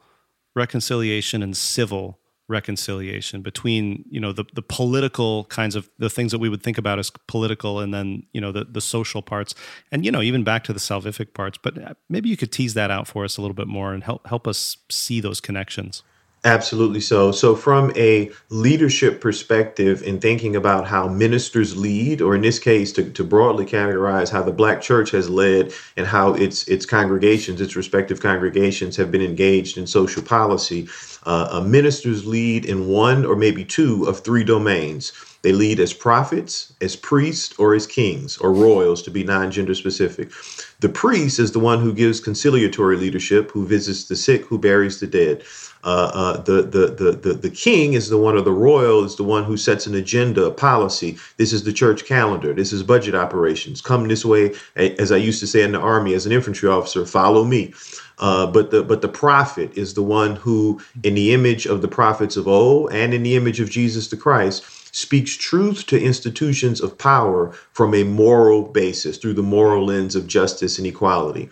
[0.55, 6.37] reconciliation and civil reconciliation between you know the, the political kinds of the things that
[6.37, 9.55] we would think about as political and then you know the, the social parts
[9.91, 11.57] and you know even back to the salvific parts.
[11.61, 14.03] But uh, maybe you could tease that out for us a little bit more and
[14.03, 16.03] help help us see those connections
[16.45, 17.31] Absolutely so.
[17.33, 22.93] So, from a leadership perspective, in thinking about how ministers lead, or in this case,
[22.93, 27.61] to, to broadly categorize how the Black church has led and how its its congregations,
[27.61, 30.87] its respective congregations, have been engaged in social policy,
[31.25, 35.13] uh, ministers lead in one or maybe two of three domains.
[35.41, 39.75] They lead as prophets, as priests, or as kings or royals to be non gender
[39.75, 40.31] specific.
[40.79, 44.99] The priest is the one who gives conciliatory leadership, who visits the sick, who buries
[44.99, 45.43] the dead.
[45.85, 49.15] Uh, uh, the, the, the, the, the king is the one, or the royal is
[49.15, 51.15] the one who sets an agenda, a policy.
[51.37, 52.53] This is the church calendar.
[52.53, 53.81] This is budget operations.
[53.81, 57.05] Come this way, as I used to say in the army as an infantry officer,
[57.05, 57.73] follow me.
[58.17, 61.87] Uh, but the but the prophet is the one who, in the image of the
[61.87, 64.63] prophets of old and in the image of Jesus the Christ,
[64.95, 70.27] speaks truth to institutions of power from a moral basis through the moral lens of
[70.27, 71.49] justice and equality.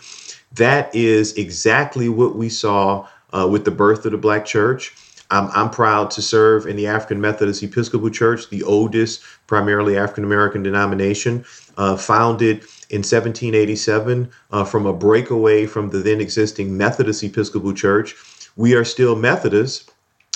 [0.54, 4.96] That is exactly what we saw uh, with the birth of the Black church.
[5.32, 10.24] I'm, I'm proud to serve in the African Methodist Episcopal Church, the oldest, primarily African
[10.24, 11.44] American denomination,
[11.78, 18.16] uh, founded in 1787 uh, from a breakaway from the then existing Methodist Episcopal Church.
[18.56, 19.90] We are still Methodists,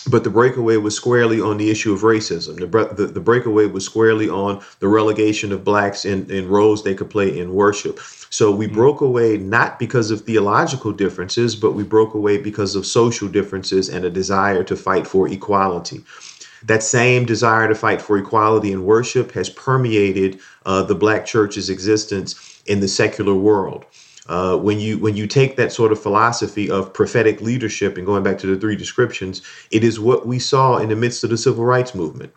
[0.10, 2.58] but the breakaway was squarely on the issue of racism.
[2.58, 6.96] The, the, the, breakaway was squarely on the relegation of blacks in, in roles they
[6.96, 8.00] could play in worship.
[8.30, 8.76] So we mm-hmm.
[8.76, 13.90] broke away not because of theological differences, but we broke away because of social differences
[13.90, 16.04] and a desire to fight for equality.
[16.64, 21.70] That same desire to fight for equality in worship has permeated uh, the black church's
[21.70, 23.86] existence in the secular world.
[24.28, 28.24] Uh, when you when you take that sort of philosophy of prophetic leadership and going
[28.24, 31.38] back to the three descriptions, it is what we saw in the midst of the
[31.38, 32.34] civil rights movement.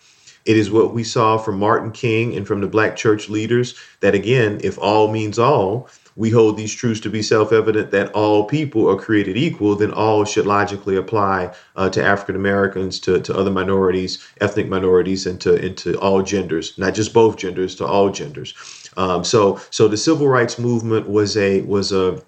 [0.46, 4.14] It is what we saw from Martin King and from the black church leaders that
[4.14, 8.88] again, if all means all, we hold these truths to be self-evident that all people
[8.88, 13.50] are created equal, then all should logically apply uh, to African Americans, to, to other
[13.50, 18.54] minorities, ethnic minorities, and to into all genders, not just both genders, to all genders.
[18.96, 22.22] Um, so so the civil rights movement was a was a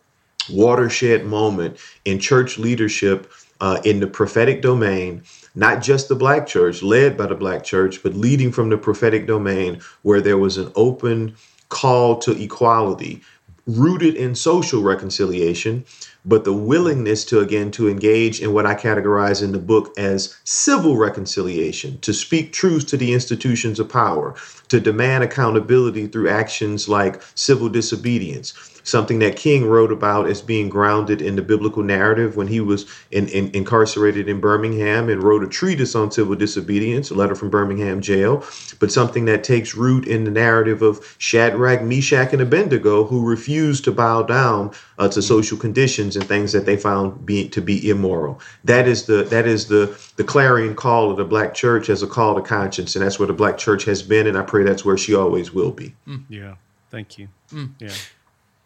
[0.51, 5.23] watershed moment in church leadership uh, in the prophetic domain
[5.55, 9.27] not just the black church led by the black church but leading from the prophetic
[9.27, 11.35] domain where there was an open
[11.69, 13.23] call to equality
[13.67, 15.85] rooted in social reconciliation
[16.25, 20.37] but the willingness to again to engage in what i categorize in the book as
[20.43, 24.35] civil reconciliation to speak truth to the institutions of power
[24.67, 28.53] to demand accountability through actions like civil disobedience
[28.85, 32.87] something that King wrote about as being grounded in the biblical narrative when he was
[33.11, 37.51] in, in, incarcerated in Birmingham and wrote a treatise on civil disobedience, a letter from
[37.51, 38.45] Birmingham jail,
[38.81, 43.85] but something that takes root in the narrative of Shadrach, Meshach, and Abednego, who refused
[43.85, 47.89] to bow down uh, to social conditions and things that they found be, to be
[47.89, 48.41] immoral.
[48.65, 52.07] That is the that is the the clarion call of the black church as a
[52.07, 54.85] call to conscience, and that's where the black church has been, and I pray that's
[54.85, 55.95] where she always will be.
[56.07, 56.25] Mm.
[56.29, 56.55] Yeah,
[56.91, 57.29] thank you.
[57.51, 57.73] Mm.
[57.79, 57.93] Yeah.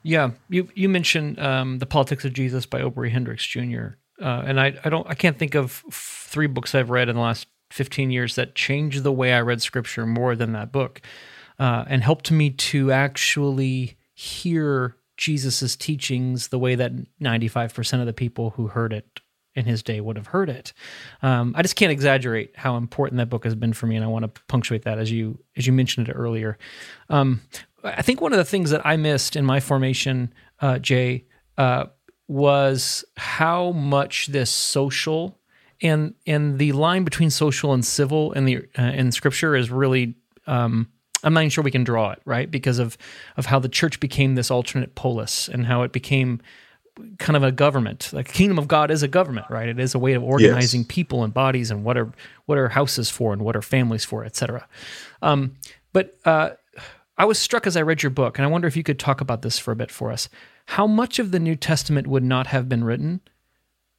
[0.07, 3.97] Yeah, you you mentioned um, the Politics of Jesus by Obery Hendricks Jr.
[4.23, 7.23] Uh, and I I don't I can't think of three books I've read in the
[7.23, 11.03] last fifteen years that changed the way I read Scripture more than that book,
[11.59, 18.01] uh, and helped me to actually hear Jesus's teachings the way that ninety five percent
[18.01, 19.21] of the people who heard it
[19.57, 20.73] in his day would have heard it.
[21.21, 24.09] Um, I just can't exaggerate how important that book has been for me, and I
[24.09, 26.59] want to punctuate that as you as you mentioned it earlier.
[27.09, 27.41] Um,
[27.87, 31.25] I think one of the things that I missed in my formation, uh, Jay,
[31.59, 31.87] uh,
[32.29, 35.39] was how much this social
[35.83, 40.15] and and the line between social and civil in the uh, in Scripture is really.
[40.47, 40.89] Um,
[41.25, 42.97] I'm not even sure we can draw it right because of
[43.37, 46.41] of how the church became this alternate polis and how it became
[47.19, 48.11] kind of a government.
[48.13, 49.69] Like kingdom of God is a government, right?
[49.69, 50.87] It is a way of organizing yes.
[50.89, 52.13] people and bodies and what are
[52.47, 54.69] what are houses for and what are families for, etc.
[55.23, 55.57] Um,
[55.93, 56.51] but uh,
[57.19, 59.21] I was struck as I read your book, and I wonder if you could talk
[59.21, 60.29] about this for a bit for us.
[60.67, 63.21] How much of the New Testament would not have been written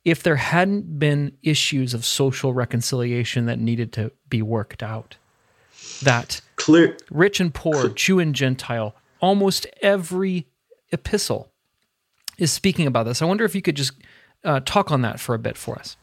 [0.06, 5.17] if there hadn't been issues of social reconciliation that needed to be worked out?
[6.03, 7.89] That clear, rich and poor, clear.
[7.89, 10.47] Jew and Gentile, almost every
[10.91, 11.51] epistle
[12.38, 13.21] is speaking about this.
[13.21, 13.93] I wonder if you could just
[14.43, 15.97] uh, talk on that for a bit for us.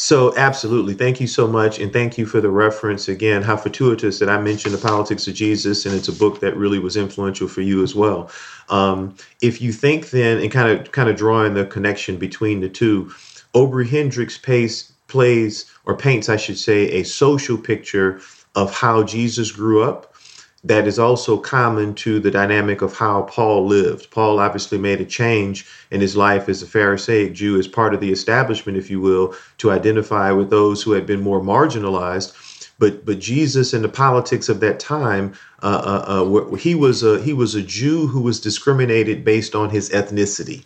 [0.00, 0.94] So, absolutely.
[0.94, 1.80] Thank you so much.
[1.80, 3.42] And thank you for the reference again.
[3.42, 6.78] How fortuitous that I mentioned the politics of Jesus, and it's a book that really
[6.78, 8.30] was influential for you as well.
[8.68, 12.68] Um, if you think then, and kind of kind of drawing the connection between the
[12.68, 13.12] two,
[13.56, 18.20] Obery Hendricks plays or paints, I should say, a social picture
[18.54, 20.14] of how Jesus grew up
[20.64, 24.10] that is also common to the dynamic of how Paul lived.
[24.10, 28.00] Paul obviously made a change in his life as a Pharisaic Jew, as part of
[28.00, 32.34] the establishment, if you will, to identify with those who had been more marginalized.
[32.80, 37.20] But but Jesus and the politics of that time, uh, uh, uh, he was a
[37.22, 40.64] he was a Jew who was discriminated based on his ethnicity.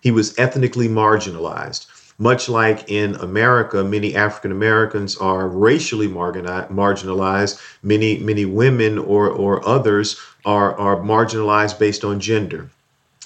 [0.00, 1.86] He was ethnically marginalized
[2.18, 7.60] much like in America, many African Americans are racially marginalized.
[7.82, 12.70] Many many women or or others are are marginalized based on gender.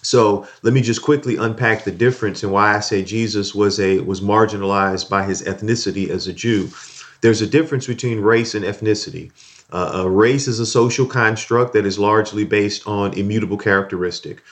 [0.03, 4.01] So let me just quickly unpack the difference and why I say Jesus was a
[4.01, 6.71] was marginalized by his ethnicity as a Jew.
[7.21, 9.31] There's a difference between race and ethnicity.
[9.73, 14.43] Uh, race is a social construct that is largely based on immutable characteristic.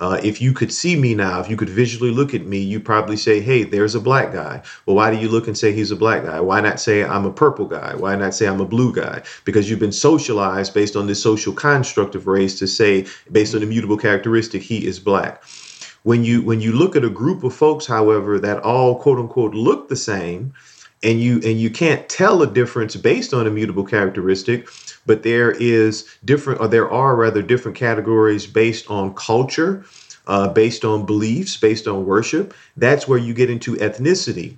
[0.00, 2.78] Uh, if you could see me now, if you could visually look at me, you
[2.78, 4.62] probably say, hey, there's a black guy.
[4.86, 6.40] Well, why do you look and say he's a black guy?
[6.40, 7.96] Why not say I'm a purple guy?
[7.96, 9.22] Why not say I'm a blue guy?
[9.44, 13.62] Because you've been socialized based on this social construct of race to say, based on
[13.62, 15.42] immutable characteristic, he is black.
[16.04, 19.52] When you when you look at a group of folks, however, that all quote unquote
[19.52, 20.54] look the same,
[21.02, 24.68] and you and you can't tell a difference based on immutable characteristic,
[25.06, 29.84] but there is different, or there are rather different categories based on culture,
[30.26, 32.54] uh, based on beliefs, based on worship.
[32.76, 34.56] That's where you get into ethnicity.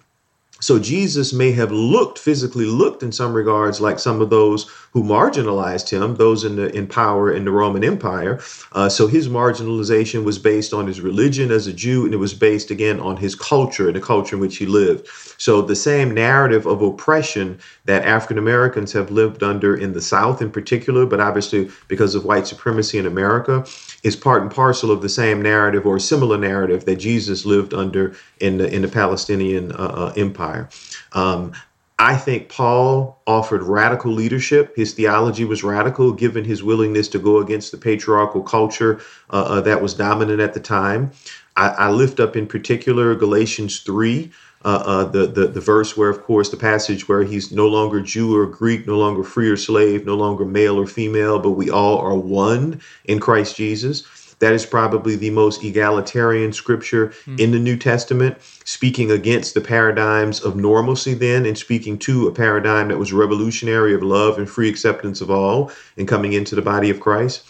[0.61, 5.03] So Jesus may have looked physically looked in some regards like some of those who
[5.03, 8.41] marginalized him, those in the in power in the Roman Empire.
[8.73, 12.35] Uh, so his marginalization was based on his religion as a Jew, and it was
[12.35, 15.07] based again on his culture, and the culture in which he lived.
[15.39, 20.43] So the same narrative of oppression that African Americans have lived under in the South,
[20.43, 23.65] in particular, but obviously because of white supremacy in America,
[24.03, 28.15] is part and parcel of the same narrative or similar narrative that Jesus lived under
[28.41, 30.69] in the in the Palestinian uh, uh, Empire.
[31.13, 31.53] Um,
[32.01, 34.75] I think Paul offered radical leadership.
[34.75, 39.61] His theology was radical, given his willingness to go against the patriarchal culture uh, uh,
[39.61, 41.11] that was dominant at the time.
[41.57, 44.33] I, I, lift up in particular Galatians 3,
[44.65, 48.01] uh, uh, the, the, the verse where, of course, the passage where he's no longer
[48.01, 51.71] Jew or Greek, no longer free or slave, no longer male or female, but we
[51.71, 54.05] all are one in Christ Jesus.
[54.41, 57.39] That is probably the most egalitarian scripture mm.
[57.39, 62.33] in the New Testament, speaking against the paradigms of normalcy then and speaking to a
[62.33, 66.63] paradigm that was revolutionary of love and free acceptance of all and coming into the
[66.63, 67.45] body of Christ.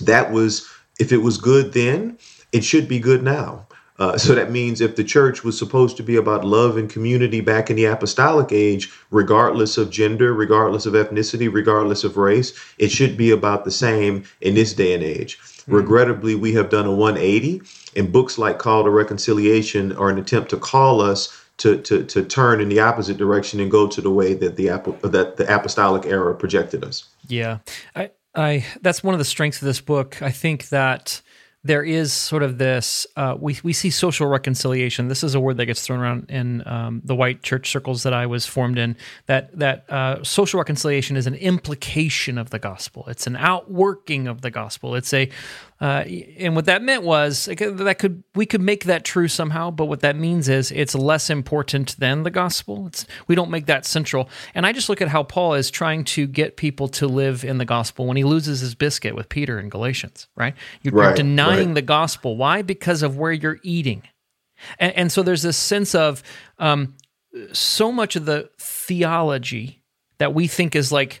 [0.00, 2.18] That was, if it was good then,
[2.52, 3.65] it should be good now.
[3.98, 7.40] Uh, so that means if the church was supposed to be about love and community
[7.40, 12.90] back in the apostolic age, regardless of gender, regardless of ethnicity, regardless of race, it
[12.90, 15.38] should be about the same in this day and age.
[15.66, 17.60] Regrettably, we have done a 180,
[17.96, 22.22] and books like Called to Reconciliation are an attempt to call us to, to, to
[22.22, 24.66] turn in the opposite direction and go to the way that the
[25.08, 27.08] that the apostolic era projected us.
[27.28, 27.58] Yeah,
[27.94, 30.20] I, I that's one of the strengths of this book.
[30.22, 31.22] I think that
[31.66, 35.08] there is sort of this uh, we we see social reconciliation.
[35.08, 38.12] This is a word that gets thrown around in um, the white church circles that
[38.12, 38.96] I was formed in.
[39.26, 43.04] That that uh, social reconciliation is an implication of the gospel.
[43.08, 44.94] It's an outworking of the gospel.
[44.94, 45.28] It's a
[45.78, 46.04] uh,
[46.38, 50.00] and what that meant was that could we could make that true somehow, but what
[50.00, 52.86] that means is it's less important than the gospel.
[52.86, 54.30] It's we don't make that central.
[54.54, 57.58] And I just look at how Paul is trying to get people to live in
[57.58, 60.28] the gospel when he loses his biscuit with Peter in Galatians.
[60.34, 60.54] Right?
[60.82, 61.74] You're, right, you're denying right.
[61.74, 62.36] the gospel.
[62.36, 62.62] Why?
[62.62, 64.02] Because of where you're eating.
[64.78, 66.22] And, and so there's this sense of
[66.58, 66.94] um,
[67.52, 69.82] so much of the theology
[70.16, 71.20] that we think is like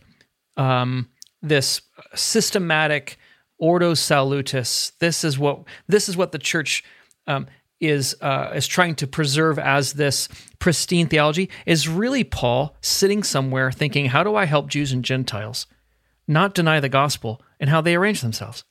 [0.56, 1.10] um,
[1.42, 1.82] this
[2.14, 3.18] systematic
[3.58, 4.92] ordo salutis.
[4.98, 6.84] This is what this is what the church
[7.26, 7.46] um,
[7.80, 10.28] is uh, is trying to preserve as this
[10.58, 11.50] pristine theology.
[11.64, 15.66] Is really Paul sitting somewhere thinking, how do I help Jews and Gentiles
[16.26, 18.64] not deny the gospel and how they arrange themselves?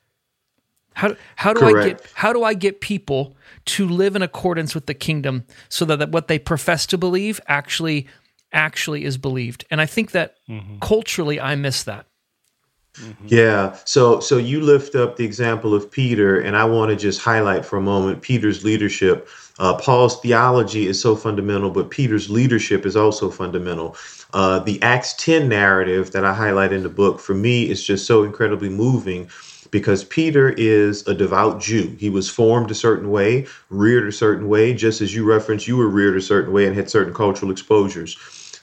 [0.95, 1.77] How, how do Correct.
[1.77, 5.83] I get how do I get people to live in accordance with the kingdom so
[5.85, 8.07] that, that what they profess to believe actually
[8.53, 9.65] actually is believed?
[9.69, 10.79] And I think that mm-hmm.
[10.79, 12.07] culturally I miss that.
[12.99, 13.27] Mm-hmm.
[13.27, 13.77] Yeah.
[13.85, 17.65] So so you lift up the example of Peter, and I want to just highlight
[17.65, 19.27] for a moment Peter's leadership.
[19.59, 23.95] Uh, Paul's theology is so fundamental, but Peter's leadership is also fundamental.
[24.33, 28.05] Uh, the Acts 10 narrative that I highlight in the book, for me, is just
[28.05, 29.29] so incredibly moving
[29.71, 31.95] because Peter is a devout Jew.
[31.99, 35.77] He was formed a certain way, reared a certain way, just as you referenced, you
[35.77, 38.17] were reared a certain way and had certain cultural exposures.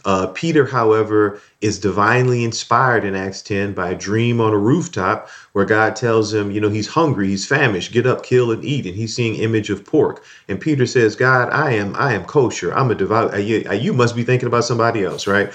[0.04, 5.28] Uh, Peter, however, is divinely inspired in Acts 10 by a dream on a rooftop
[5.52, 8.86] where God tells him, you know, he's hungry, he's famished, get up, kill and eat.
[8.86, 10.24] And he's seeing image of pork.
[10.48, 12.72] And Peter says, God, I am, I am kosher.
[12.74, 15.52] I'm a devout, you, you must be thinking about somebody else, right?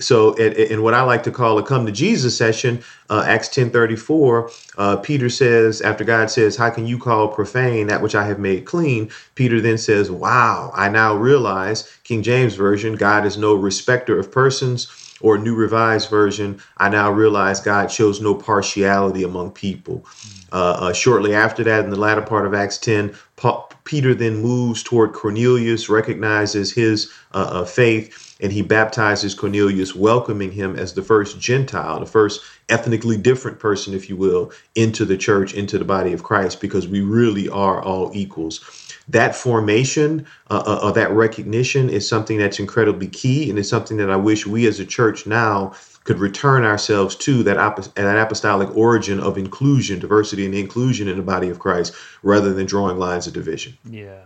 [0.00, 3.70] So in what I like to call a come to Jesus session, uh, Acts 10
[3.70, 8.24] 34, uh, Peter says, after God says, How can you call profane that which I
[8.26, 9.10] have made clean?
[9.34, 14.30] Peter then says, Wow, I now realize, King James Version, God is no respecter of
[14.30, 14.86] persons,
[15.20, 20.06] or New Revised Version, I now realize God shows no partiality among people.
[20.52, 24.36] Uh, uh, shortly after that, in the latter part of Acts 10, Paul, Peter then
[24.36, 30.94] moves toward Cornelius, recognizes his uh, uh, faith, and he baptizes Cornelius, welcoming him as
[30.94, 35.78] the first Gentile, the first ethnically different person, if you will, into the church, into
[35.78, 38.60] the body of Christ, because we really are all equals.
[39.08, 44.10] That formation, uh, uh, that recognition is something that's incredibly key, and it's something that
[44.10, 45.72] I wish we as a church now
[46.04, 47.56] could return ourselves to that,
[47.94, 52.66] that apostolic origin of inclusion, diversity, and inclusion in the body of Christ, rather than
[52.66, 53.76] drawing lines of division.
[53.84, 54.20] Yeah.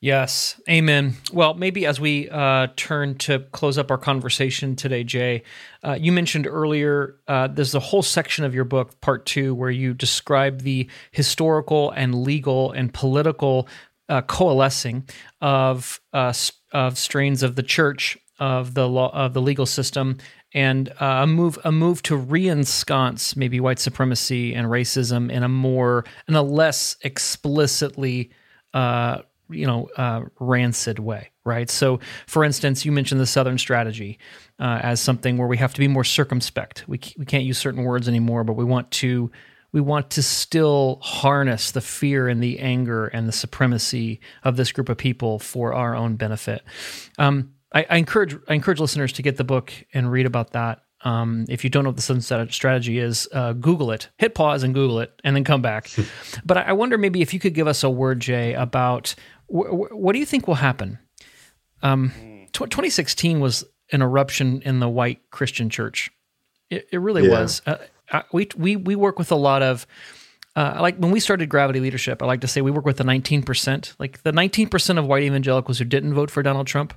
[0.00, 1.14] Yes, amen.
[1.32, 5.42] Well, maybe as we uh, turn to close up our conversation today, Jay,
[5.84, 9.70] uh, you mentioned earlier uh, there's a whole section of your book, part two, where
[9.72, 13.66] you describe the historical and legal and political
[14.08, 15.08] uh, coalescing
[15.40, 16.32] of uh,
[16.72, 20.18] of strains of the church, of the law, of the legal system,
[20.54, 25.48] and uh, a move a move to re-ensconce maybe white supremacy and racism in a
[25.48, 28.30] more in a less explicitly
[28.74, 34.18] uh, you know uh, rancid way right so for instance you mentioned the southern strategy
[34.58, 37.84] uh, as something where we have to be more circumspect we, we can't use certain
[37.84, 39.30] words anymore but we want to
[39.70, 44.72] we want to still harness the fear and the anger and the supremacy of this
[44.72, 46.62] group of people for our own benefit
[47.18, 50.82] um, I, I, encourage I encourage listeners to get the book and read about that.
[51.02, 54.08] Um, if you don't know what the southern strategy is, uh, Google it.
[54.16, 55.90] Hit pause and Google it, and then come back.
[56.44, 59.14] but I, I, wonder maybe if you could give us a word, Jay, about
[59.48, 60.98] wh- wh- what do you think will happen.
[61.82, 62.12] Um,
[62.52, 66.10] tw- 2016 was an eruption in the white Christian church.
[66.70, 67.40] It, it really yeah.
[67.40, 67.62] was.
[67.66, 67.76] Uh,
[68.32, 69.86] we we we work with a lot of.
[70.56, 73.04] Uh, like when we started Gravity Leadership, I like to say we work with the
[73.04, 73.94] 19%.
[74.00, 76.94] Like the 19% of white evangelicals who didn't vote for Donald Trump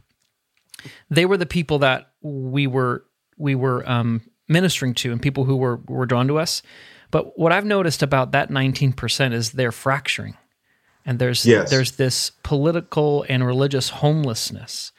[1.09, 3.05] they were the people that we were
[3.37, 6.61] we were um, ministering to and people who were were drawn to us.
[7.09, 10.37] But what I've noticed about that 19% is they're fracturing.
[11.05, 11.69] And there's yes.
[11.69, 14.91] there's this political and religious homelessness,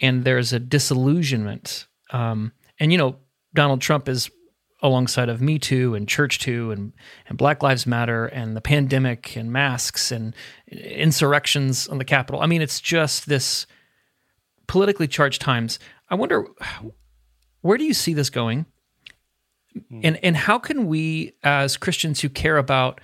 [0.00, 1.86] and there's a disillusionment.
[2.10, 3.16] Um, and you know,
[3.54, 4.30] Donald Trump is
[4.82, 6.92] alongside of Me Too and Church Too and,
[7.26, 10.34] and Black Lives Matter and the pandemic and masks and
[10.68, 12.40] insurrections on the Capitol.
[12.40, 13.66] I mean, it's just this
[14.66, 15.78] politically charged times.
[16.08, 16.46] I wonder
[17.62, 18.66] where do you see this going?
[20.02, 23.00] And and how can we as Christians who care about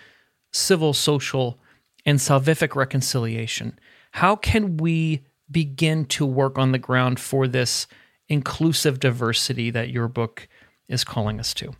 [0.53, 1.59] civil, social,
[2.07, 3.79] and salvific reconciliation,
[4.13, 7.87] how can we begin to work on the ground for this
[8.29, 10.49] inclusive diversity that your book
[10.89, 11.73] is calling us to?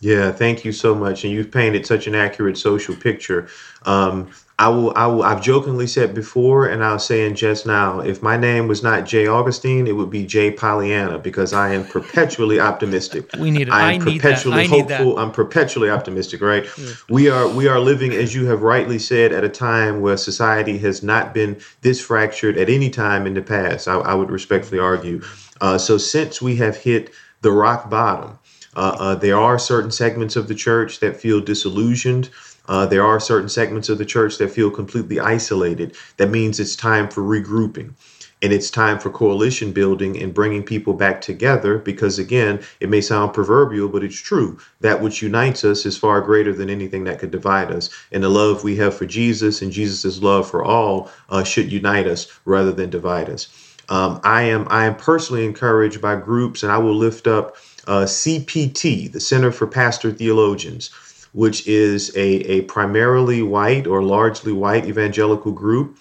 [0.00, 1.24] Yeah, thank you so much.
[1.24, 3.48] And you've painted such an accurate social picture.
[3.84, 8.00] Um, I will, I will, I've jokingly said before, and I'll say in just now,
[8.00, 11.84] if my name was not Jay Augustine, it would be Jay Pollyanna because I am
[11.84, 13.30] perpetually optimistic.
[13.38, 13.70] We need it.
[13.70, 14.22] I am need that.
[14.22, 15.00] perpetually I that.
[15.00, 15.18] hopeful.
[15.18, 16.66] I'm perpetually optimistic, right?
[17.10, 20.78] We are, we are living, as you have rightly said, at a time where society
[20.78, 23.88] has not been this fractured at any time in the past.
[23.88, 25.22] I, I would respectfully argue.
[25.60, 27.10] Uh, so since we have hit
[27.42, 28.38] the rock bottom,
[28.76, 32.30] uh, uh, there are certain segments of the church that feel disillusioned.
[32.68, 35.96] Uh, there are certain segments of the church that feel completely isolated.
[36.18, 37.94] That means it's time for regrouping.
[38.42, 43.00] And it's time for coalition building and bringing people back together because, again, it may
[43.00, 44.58] sound proverbial, but it's true.
[44.82, 47.88] That which unites us is far greater than anything that could divide us.
[48.12, 52.06] And the love we have for Jesus and Jesus' love for all uh, should unite
[52.06, 53.48] us rather than divide us.
[53.88, 57.56] Um, I am I am personally encouraged by groups, and I will lift up
[57.86, 60.90] uh, CPT, the Center for Pastor Theologians,
[61.32, 65.98] which is a, a primarily white or largely white evangelical group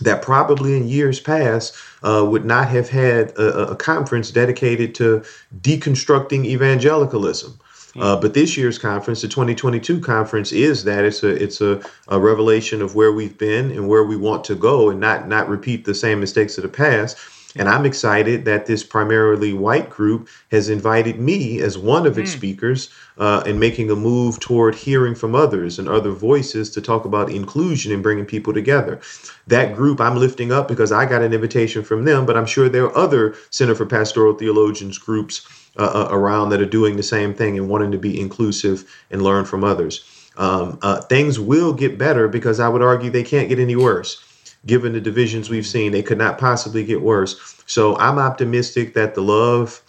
[0.00, 5.22] that probably in years past uh, would not have had a, a conference dedicated to
[5.60, 7.58] deconstructing evangelicalism.
[7.98, 12.20] Uh, but this year's conference, the 2022 conference, is that it's a it's a, a
[12.20, 15.84] revelation of where we've been and where we want to go, and not not repeat
[15.84, 17.16] the same mistakes of the past.
[17.56, 22.30] And I'm excited that this primarily white group has invited me as one of its
[22.30, 27.04] speakers uh, and making a move toward hearing from others and other voices to talk
[27.04, 29.00] about inclusion and bringing people together.
[29.48, 32.68] That group I'm lifting up because I got an invitation from them, but I'm sure
[32.68, 35.44] there are other Center for Pastoral Theologians groups
[35.76, 39.22] uh, uh, around that are doing the same thing and wanting to be inclusive and
[39.22, 40.04] learn from others.
[40.36, 44.22] Um, uh, things will get better because I would argue they can't get any worse
[44.66, 45.92] given the divisions we've seen.
[45.92, 47.62] They could not possibly get worse.
[47.66, 49.82] So I'm optimistic that the love,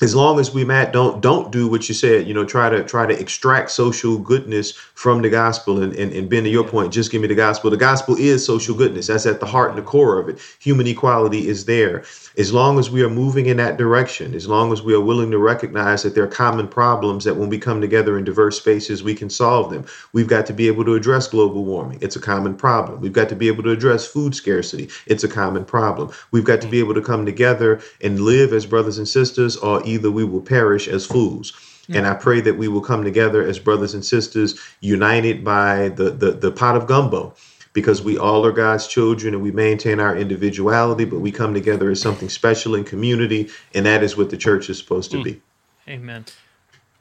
[0.00, 2.82] as long as we Matt don't don't do what you said, you know, try to
[2.84, 6.92] try to extract social goodness from the gospel and, and, and Ben to your point,
[6.92, 7.70] just give me the gospel.
[7.70, 9.08] The gospel is social goodness.
[9.08, 10.38] That's at the heart and the core of it.
[10.58, 12.04] Human equality is there.
[12.38, 15.30] As long as we are moving in that direction, as long as we are willing
[15.32, 19.02] to recognize that there are common problems that when we come together in diverse spaces,
[19.02, 19.84] we can solve them.
[20.12, 21.98] We've got to be able to address global warming.
[22.00, 23.00] It's a common problem.
[23.00, 24.88] We've got to be able to address food scarcity.
[25.06, 26.10] It's a common problem.
[26.30, 29.82] We've got to be able to come together and live as brothers and sisters, or
[29.90, 31.52] either we will perish as fools.
[31.92, 36.10] And I pray that we will come together as brothers and sisters, united by the,
[36.10, 37.34] the, the pot of gumbo,
[37.72, 41.90] because we all are God's children and we maintain our individuality, but we come together
[41.90, 43.50] as something special in community.
[43.74, 45.40] And that is what the church is supposed to be.
[45.88, 46.26] Amen.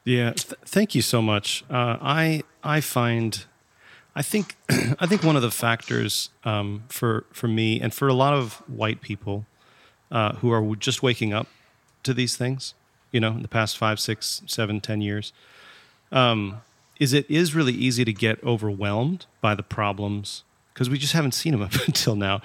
[0.03, 1.63] Yeah, th- thank you so much.
[1.69, 3.45] Uh, I I find,
[4.15, 4.55] I think,
[4.99, 8.55] I think one of the factors um, for for me and for a lot of
[8.67, 9.45] white people
[10.11, 11.47] uh, who are just waking up
[12.03, 12.73] to these things,
[13.11, 15.33] you know, in the past five, six, seven, ten years,
[16.11, 16.61] um,
[16.99, 20.43] is it is really easy to get overwhelmed by the problems
[20.73, 22.41] because we just haven't seen them up until now,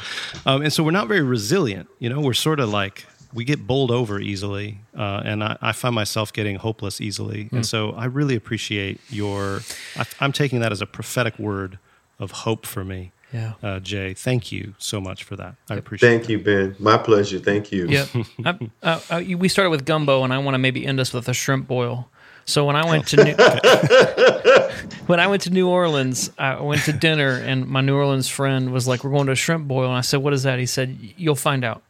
[0.46, 1.88] um, and so we're not very resilient.
[1.98, 5.72] You know, we're sort of like we get bowled over easily, uh, and I, I
[5.72, 7.48] find myself getting hopeless easily.
[7.50, 9.60] And so I really appreciate your.
[9.96, 11.78] I, I'm taking that as a prophetic word
[12.20, 13.10] of hope for me.
[13.34, 13.54] Yeah.
[13.64, 15.56] Uh, Jay, thank you so much for that.
[15.68, 16.08] I appreciate.
[16.08, 16.18] it.
[16.18, 16.76] Thank you, Ben.
[16.78, 17.40] My pleasure.
[17.40, 17.88] Thank you.
[17.88, 18.08] Yep.
[18.44, 21.28] I, uh, uh, we started with gumbo, and I want to maybe end us with
[21.28, 22.08] a shrimp boil.
[22.44, 23.34] So when I went to New,
[25.06, 28.70] when I went to New Orleans, I went to dinner, and my New Orleans friend
[28.72, 30.66] was like, "We're going to a shrimp boil," and I said, "What is that?" He
[30.66, 31.82] said, "You'll find out."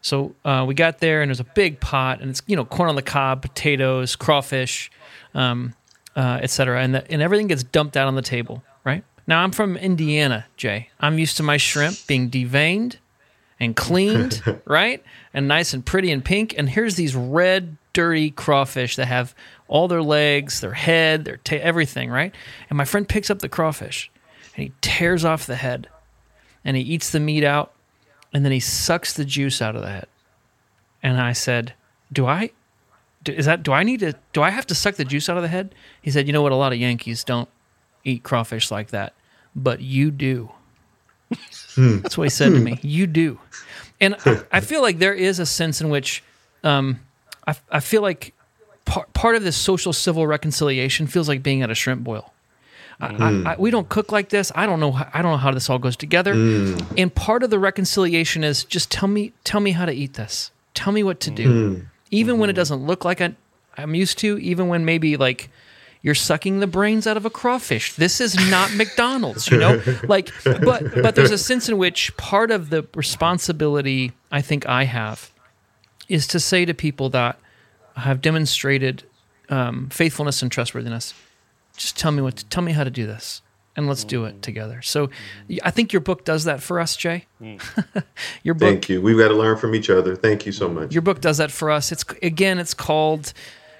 [0.00, 2.88] So uh, we got there, and there's a big pot, and it's you know corn
[2.88, 4.90] on the cob, potatoes, crawfish,
[5.34, 5.74] um,
[6.16, 8.64] uh, etc., and the, and everything gets dumped out on the table.
[9.26, 10.90] Now, I'm from Indiana, Jay.
[11.00, 12.96] I'm used to my shrimp being deveined
[13.58, 15.02] and cleaned, right,
[15.34, 16.54] and nice and pretty and pink.
[16.56, 19.34] And here's these red, dirty crawfish that have
[19.66, 22.32] all their legs, their head, their ta- everything, right.
[22.70, 24.10] And my friend picks up the crawfish,
[24.54, 25.88] and he tears off the head,
[26.64, 27.72] and he eats the meat out,
[28.32, 30.06] and then he sucks the juice out of the head.
[31.02, 31.74] And I said,
[32.12, 32.50] "Do I?
[33.24, 33.62] Do, is that?
[33.62, 34.14] Do I need to?
[34.32, 36.42] Do I have to suck the juice out of the head?" He said, "You know
[36.42, 36.52] what?
[36.52, 37.48] A lot of Yankees don't
[38.06, 39.12] eat crawfish like that,
[39.54, 40.50] but you do."
[41.74, 42.00] Hmm.
[42.00, 42.76] That's what he said to me.
[42.76, 42.86] Hmm.
[42.86, 43.38] You do,
[44.00, 46.22] and I, I feel like there is a sense in which,
[46.64, 47.00] um,
[47.46, 48.32] I, I feel like
[48.84, 52.32] part part of this social civil reconciliation feels like being at a shrimp boil.
[52.98, 53.46] I, I, hmm.
[53.46, 54.50] I, we don't cook like this.
[54.54, 54.92] I don't know.
[54.92, 56.32] How, I don't know how this all goes together.
[56.96, 60.50] And part of the reconciliation is just tell me, tell me how to eat this.
[60.72, 63.34] Tell me what to do, even when it doesn't look like I,
[63.76, 65.50] I'm used to, even when maybe like
[66.06, 67.94] you're sucking the brains out of a crawfish.
[67.94, 69.82] This is not McDonald's, you know?
[70.04, 74.84] Like but but there's a sense in which part of the responsibility I think I
[74.84, 75.32] have
[76.08, 77.40] is to say to people that
[77.96, 79.02] have demonstrated
[79.48, 81.12] um, faithfulness and trustworthiness,
[81.76, 83.42] just tell me what to, tell me how to do this
[83.74, 84.82] and let's do it together.
[84.82, 85.10] So
[85.64, 87.26] I think your book does that for us, Jay.
[88.44, 89.02] your book Thank you.
[89.02, 90.14] We've got to learn from each other.
[90.14, 90.92] Thank you so much.
[90.92, 91.90] your book does that for us.
[91.90, 93.32] It's again, it's called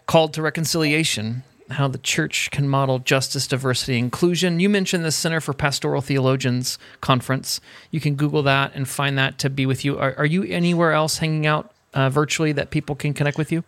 [0.06, 1.44] called to reconciliation.
[1.70, 4.60] How the church can model justice, diversity, inclusion.
[4.60, 7.60] You mentioned the Center for Pastoral Theologians conference.
[7.90, 9.98] You can Google that and find that to be with you.
[9.98, 13.64] Are, are you anywhere else hanging out uh, virtually that people can connect with you?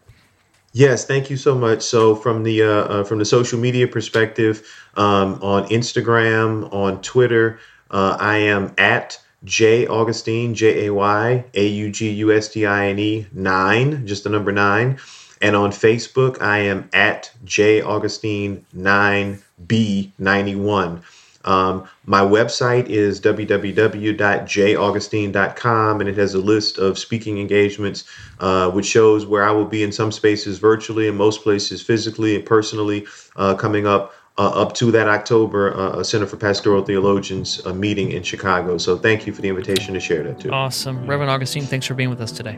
[0.72, 1.82] Yes, thank you so much.
[1.82, 7.58] So, from the uh, uh, from the social media perspective, um, on Instagram, on Twitter,
[7.90, 12.66] uh, I am at Jay Augustine J A Y A U G U S T
[12.66, 14.98] I N E nine, just the number nine,
[15.40, 21.02] and on Facebook, I am at Jay Augustine nine B ninety one.
[21.44, 28.04] Um, my website is www.jaugustine.com, and it has a list of speaking engagements,
[28.40, 32.36] uh, which shows where I will be in some spaces virtually, in most places physically
[32.36, 34.12] and personally, uh, coming up.
[34.40, 38.78] Uh, up to that October uh, Center for Pastoral Theologians uh, meeting in Chicago.
[38.78, 40.52] So thank you for the invitation to share that too.
[40.52, 41.08] Awesome.
[41.08, 42.56] Reverend Augustine, thanks for being with us today.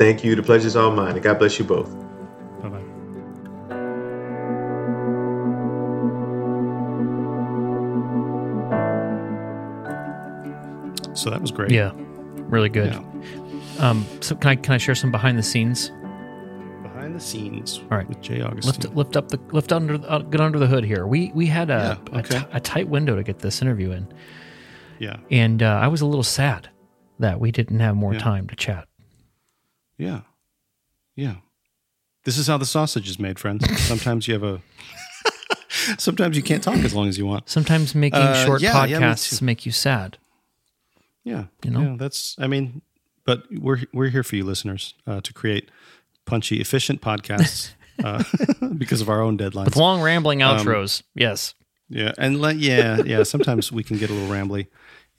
[0.00, 0.34] Thank you.
[0.34, 1.12] The pleasure's all mine.
[1.12, 1.94] And God bless you both.
[2.62, 3.90] Bye bye.
[11.14, 11.70] So that was great.
[11.70, 11.92] Yeah,
[12.48, 12.92] really good.
[12.92, 13.02] Yeah.
[13.78, 15.90] Um, so can I can I share some behind the scenes?
[16.82, 17.78] Behind the scenes.
[17.90, 18.08] All right.
[18.08, 18.72] With Jay Augustine.
[18.82, 21.06] Lift lift up the lift under uh, get under the hood here.
[21.06, 22.38] We we had a Yeah, a okay.
[22.40, 24.08] ti- a tight window to get this interview in,
[24.98, 25.16] Yeah.
[25.30, 26.68] and uh, I was a little sad
[27.18, 28.20] that we didn't have more Yeah.
[28.20, 28.86] time to chat.
[30.00, 30.20] Yeah.
[31.16, 31.34] Yeah.
[32.24, 33.64] This is how the sausage is made, friends.
[33.82, 34.60] Sometimes you have a.
[35.98, 37.48] Sometimes you can't talk as long as you want.
[37.48, 39.44] Sometimes making Uh, short yeah, yeah, podcasts too.
[39.44, 40.18] make you sad.
[41.24, 41.44] Yeah.
[41.64, 41.80] You know?
[41.82, 42.36] Yeah, that's.
[42.38, 42.82] I mean,
[43.24, 45.70] but we're we're here for you, listeners, uh, to create
[46.26, 47.72] punchy, efficient podcasts
[48.04, 48.22] uh,
[48.78, 49.66] because of our own deadlines.
[49.66, 51.54] With long rambling Um, outros, yes.
[51.88, 53.24] Yeah, and let, yeah, yeah.
[53.24, 54.68] Sometimes we can get a little rambly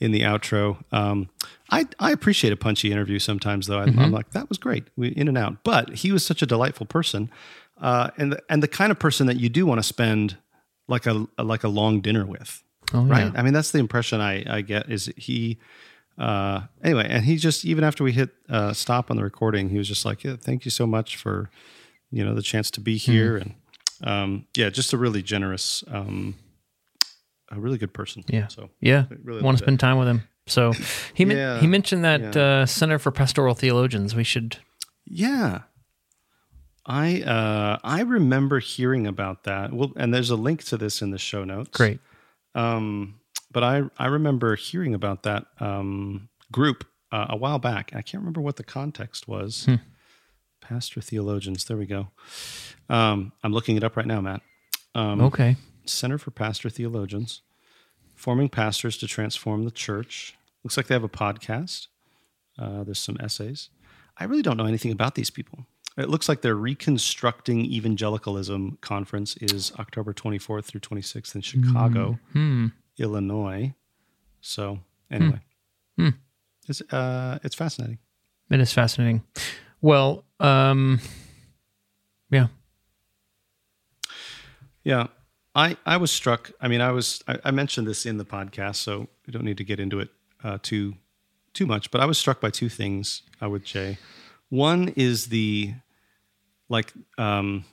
[0.01, 0.83] in the outro.
[0.91, 1.29] Um,
[1.69, 3.79] I I appreciate a punchy interview sometimes, though.
[3.79, 3.99] I, Mm-hmm.
[4.01, 5.63] I'm like, that was great, we in and out.
[5.63, 7.29] But he was such a delightful person,
[7.79, 10.37] uh, and the, and the kind of person that you do want to spend
[10.87, 12.61] like a like a long dinner with,
[12.93, 13.31] Oh right?
[13.31, 13.39] yeah.
[13.39, 14.91] I mean, that's the impression I I get.
[14.91, 15.57] Is he?
[16.17, 19.77] Uh, anyway, and he just even after we hit uh, stop on the recording, he
[19.77, 21.49] was just like, yeah, "Thank you so much for
[22.11, 23.11] you know the chance to be Mm-hmm.
[23.11, 23.53] here," and
[24.03, 25.83] um, yeah, just a really generous.
[25.87, 26.35] Um,
[27.51, 28.23] a really good person.
[28.27, 28.47] Yeah.
[28.47, 30.23] So Yeah, I really want to spend time with him.
[30.47, 30.73] So
[31.13, 32.41] he men- Yeah, he mentioned that yeah.
[32.61, 34.15] uh, Center for Pastoral Theologians.
[34.15, 34.57] We should.
[35.05, 35.61] yeah.
[36.85, 39.71] I uh, I remember hearing about that.
[39.71, 41.69] Well, and there's a link to this in the show notes.
[41.77, 41.99] Great.
[42.55, 43.19] Um,
[43.51, 47.91] but I I remember hearing about that um, group uh, a while back.
[47.93, 49.65] I can't remember what the context was.
[49.65, 49.75] Hmm.
[50.59, 51.65] Pastor theologians.
[51.65, 52.07] There we go.
[52.89, 54.41] Um, I'm looking it up right now, Matt.
[54.95, 55.57] Um, Okay.
[55.85, 57.41] Center for Pastor Theologians,
[58.15, 60.35] forming pastors to transform the church.
[60.63, 61.87] Looks like they have a podcast.
[62.59, 63.69] Uh, there's some essays.
[64.17, 65.65] I really don't know anything about these people.
[65.97, 72.67] It looks like their Reconstructing Evangelicalism conference is October 24th through 26th in Chicago, Hmm.
[72.97, 73.73] Illinois.
[74.41, 74.79] So
[75.09, 75.39] anyway,
[75.97, 76.09] Hmm.
[76.67, 77.97] it's uh, it's fascinating.
[78.49, 79.23] It is fascinating.
[79.81, 80.99] Well, um,
[82.29, 82.47] yeah.
[84.83, 85.07] Yeah,
[85.55, 86.51] I I was struck.
[86.61, 89.57] I mean, I was I, I mentioned this in the podcast, so we don't need
[89.57, 90.09] to get into it
[90.43, 90.95] uh, too
[91.53, 91.91] too much.
[91.91, 93.23] But I was struck by two things.
[93.41, 93.97] I would say,
[94.49, 95.73] one is the
[96.69, 97.65] like um,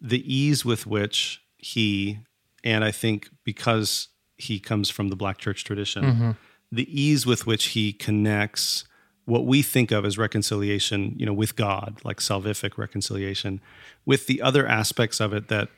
[0.00, 2.20] the ease with which he
[2.64, 6.36] and I think because he comes from the Black Church tradition,
[6.72, 8.84] the ease with which he connects
[9.26, 13.60] what we think of as reconciliation, you know, with God, like salvific reconciliation,
[14.06, 15.68] with the other aspects of it that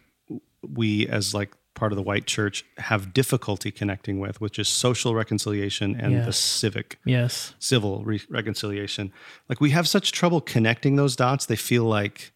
[0.62, 5.14] we as like part of the white church have difficulty connecting with, which is social
[5.14, 7.54] reconciliation and the civic Yes.
[7.58, 9.10] civil re- reconciliation.
[9.48, 11.46] Like we have such trouble connecting those dots.
[11.46, 12.32] They feel like,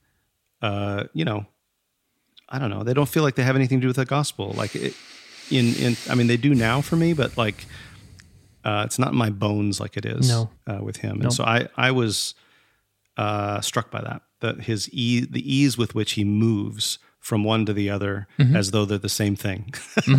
[0.62, 1.46] uh, you know,
[2.48, 2.82] I don't know.
[2.82, 4.52] They don't feel like they have anything to do with the gospel.
[4.56, 4.94] Like it,
[5.50, 7.66] in in I mean, they do now for me, but like,
[8.64, 10.50] uh, it's not in my bones like it is No.
[10.66, 11.18] uh, with him.
[11.18, 11.24] No.
[11.24, 12.34] And so I I was
[13.16, 17.66] uh, struck by that that his e- the ease with which he moves from one
[17.66, 18.14] to the other
[18.54, 19.60] as though they're the same thing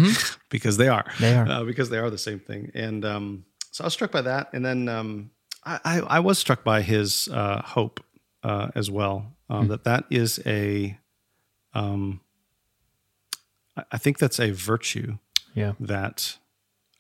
[0.49, 1.47] because they are They are.
[1.47, 4.49] uh, because they are the same thing and um, so I was struck by that
[4.53, 5.31] and then um,
[5.63, 8.01] I, I, I was struck by his uh, hope
[8.43, 9.17] uh, as well.
[9.49, 10.97] Um, That that is a,
[11.73, 12.19] um,
[13.77, 15.17] I- I think that's a virtue
[15.55, 15.73] Yeah.
[15.79, 16.37] that,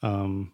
[0.01, 0.53] um,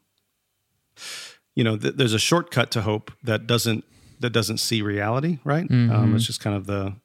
[1.56, 3.84] you know, th- there's a shortcut to hope that doesn't
[4.20, 5.70] that doesn't see reality, right?
[5.70, 6.96] Um, it's just kind of the,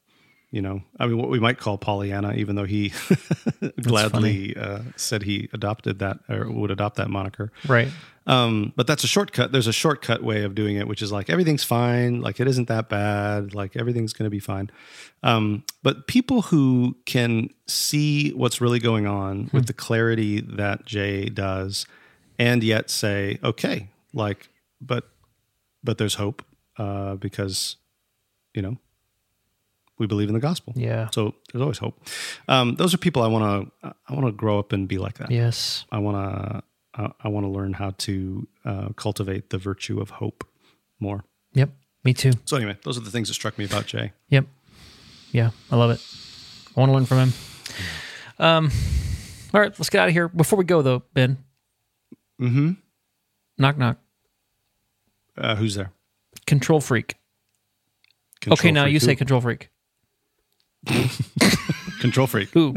[0.50, 2.92] you know, I mean, what we might call Pollyanna, even though he
[3.82, 7.52] gladly uh, said he adopted that or would adopt that moniker.
[7.66, 7.88] Right.
[8.26, 9.52] Um, but that's a shortcut.
[9.52, 12.68] There's a shortcut way of doing it, which is like everything's fine, like it isn't
[12.68, 14.70] that bad, like everything's going to be fine.
[15.22, 21.30] Um, but people who can see what's really going on with the clarity that Jay
[21.30, 21.86] does,
[22.38, 25.08] and yet say, okay, like, but
[25.82, 26.44] but there's hope
[26.76, 27.76] uh, because
[28.54, 28.76] you know
[29.98, 30.72] we believe in the gospel.
[30.76, 31.08] Yeah.
[31.12, 32.00] So there's always hope.
[32.48, 35.18] Um, those are people I want to I want to grow up and be like
[35.18, 35.30] that.
[35.30, 35.84] Yes.
[35.90, 36.62] I want to
[36.94, 40.44] I, I want to learn how to uh, cultivate the virtue of hope
[41.00, 41.24] more.
[41.54, 41.70] Yep.
[42.04, 42.32] Me too.
[42.44, 44.12] So anyway, those are the things that struck me about Jay.
[44.28, 44.46] Yep.
[45.32, 46.00] Yeah, I love it.
[46.76, 47.32] I want to learn from him.
[48.38, 48.70] Um,
[49.52, 50.28] all right, let's get out of here.
[50.28, 51.38] Before we go, though, Ben.
[52.40, 52.72] Mm-hmm.
[53.58, 53.98] Knock knock.
[55.36, 55.90] Uh, who's there?
[56.46, 57.16] Control freak.
[58.40, 59.06] Control okay, now you Who?
[59.06, 59.70] say control freak.
[62.00, 62.50] control freak.
[62.50, 62.74] Who?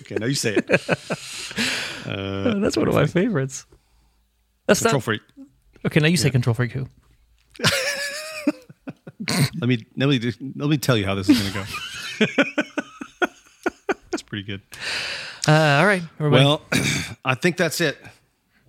[0.00, 0.70] Okay, now you say it.
[2.06, 3.66] Uh, That's one of my favorites.
[4.66, 5.22] That's control not freak.
[5.86, 6.00] okay.
[6.00, 6.72] Now you say control freak.
[6.72, 6.86] Who?
[9.60, 13.26] Let me let me let me tell you how this is going to go.
[14.10, 14.62] That's pretty good.
[15.46, 16.44] Uh, all right, everybody.
[16.44, 16.62] Well,
[17.24, 17.98] I think that's it,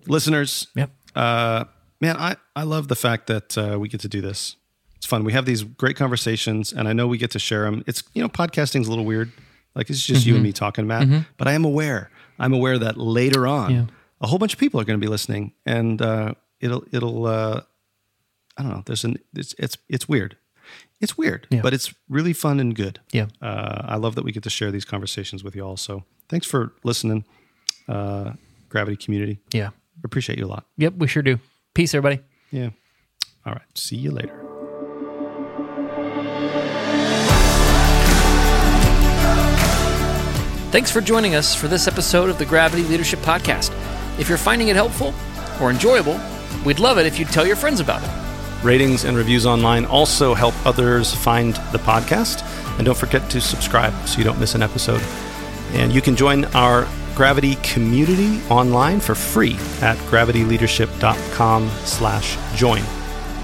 [0.06, 0.66] listeners.
[0.74, 0.90] Yep.
[1.14, 1.64] Uh,
[2.00, 4.56] man, I, I love the fact that uh, we get to do this.
[5.10, 5.24] Fun.
[5.24, 7.84] We have these great conversations, and I know we get to share them.
[7.86, 9.30] It's you know, podcasting's a little weird.
[9.74, 11.26] Like it's just you and me talking, Matt.
[11.36, 12.10] But I am aware.
[12.38, 13.84] I'm aware that later on, Yeah.
[14.20, 17.26] a whole bunch of people are going to be listening, and uh, it'll it'll.
[17.26, 17.60] Uh,
[18.56, 18.82] I don't know.
[18.86, 20.36] There's an it's it's it's weird.
[21.00, 21.62] It's weird, Yeah.
[21.62, 23.00] but it's really fun and good.
[23.12, 23.26] Yeah.
[23.42, 25.76] Uh, I love that we get to share these conversations with you all.
[25.76, 27.24] So thanks for listening,
[27.88, 28.32] uh,
[28.68, 29.38] Gravity community.
[29.52, 29.70] Yeah.
[30.04, 30.66] Appreciate you a lot.
[30.76, 30.94] Yep.
[30.98, 31.38] We sure do.
[31.74, 32.22] Peace, everybody.
[32.52, 32.70] Yeah.
[33.46, 33.62] All right.
[33.78, 34.49] See you later.
[40.70, 43.72] Thanks for joining us for this episode of the Gravity Leadership Podcast.
[44.20, 45.12] If you're finding it helpful
[45.60, 46.20] or enjoyable,
[46.64, 48.64] we'd love it if you'd tell your friends about it.
[48.64, 52.44] Ratings and reviews online also help others find the podcast.
[52.76, 55.02] And don't forget to subscribe so you don't miss an episode.
[55.72, 62.99] And you can join our Gravity community online for free at gravityleadership.com slash join.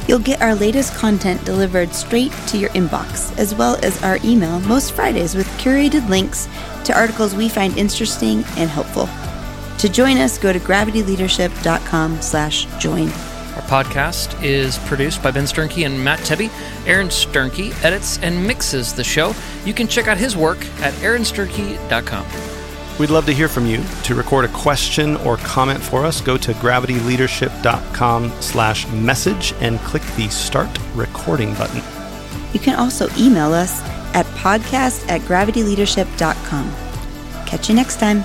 [0.09, 4.61] You'll get our latest content delivered straight to your inbox, as well as our email
[4.61, 6.49] most Fridays with curated links
[6.85, 9.09] to articles we find interesting and helpful.
[9.79, 13.09] To join us, go to gravityleadership.com slash join.
[13.57, 16.51] Our podcast is produced by Ben Sternke and Matt Tebbe.
[16.87, 19.35] Aaron Sternke edits and mixes the show.
[19.65, 22.56] You can check out his work at aaronsternke.com.
[22.99, 23.85] We'd love to hear from you.
[24.05, 30.03] To record a question or comment for us, go to gravityleadership.com slash message and click
[30.17, 31.83] the start recording button.
[32.53, 33.83] You can also email us
[34.15, 36.75] at podcast at gravityleadership.com.
[37.47, 38.25] Catch you next time.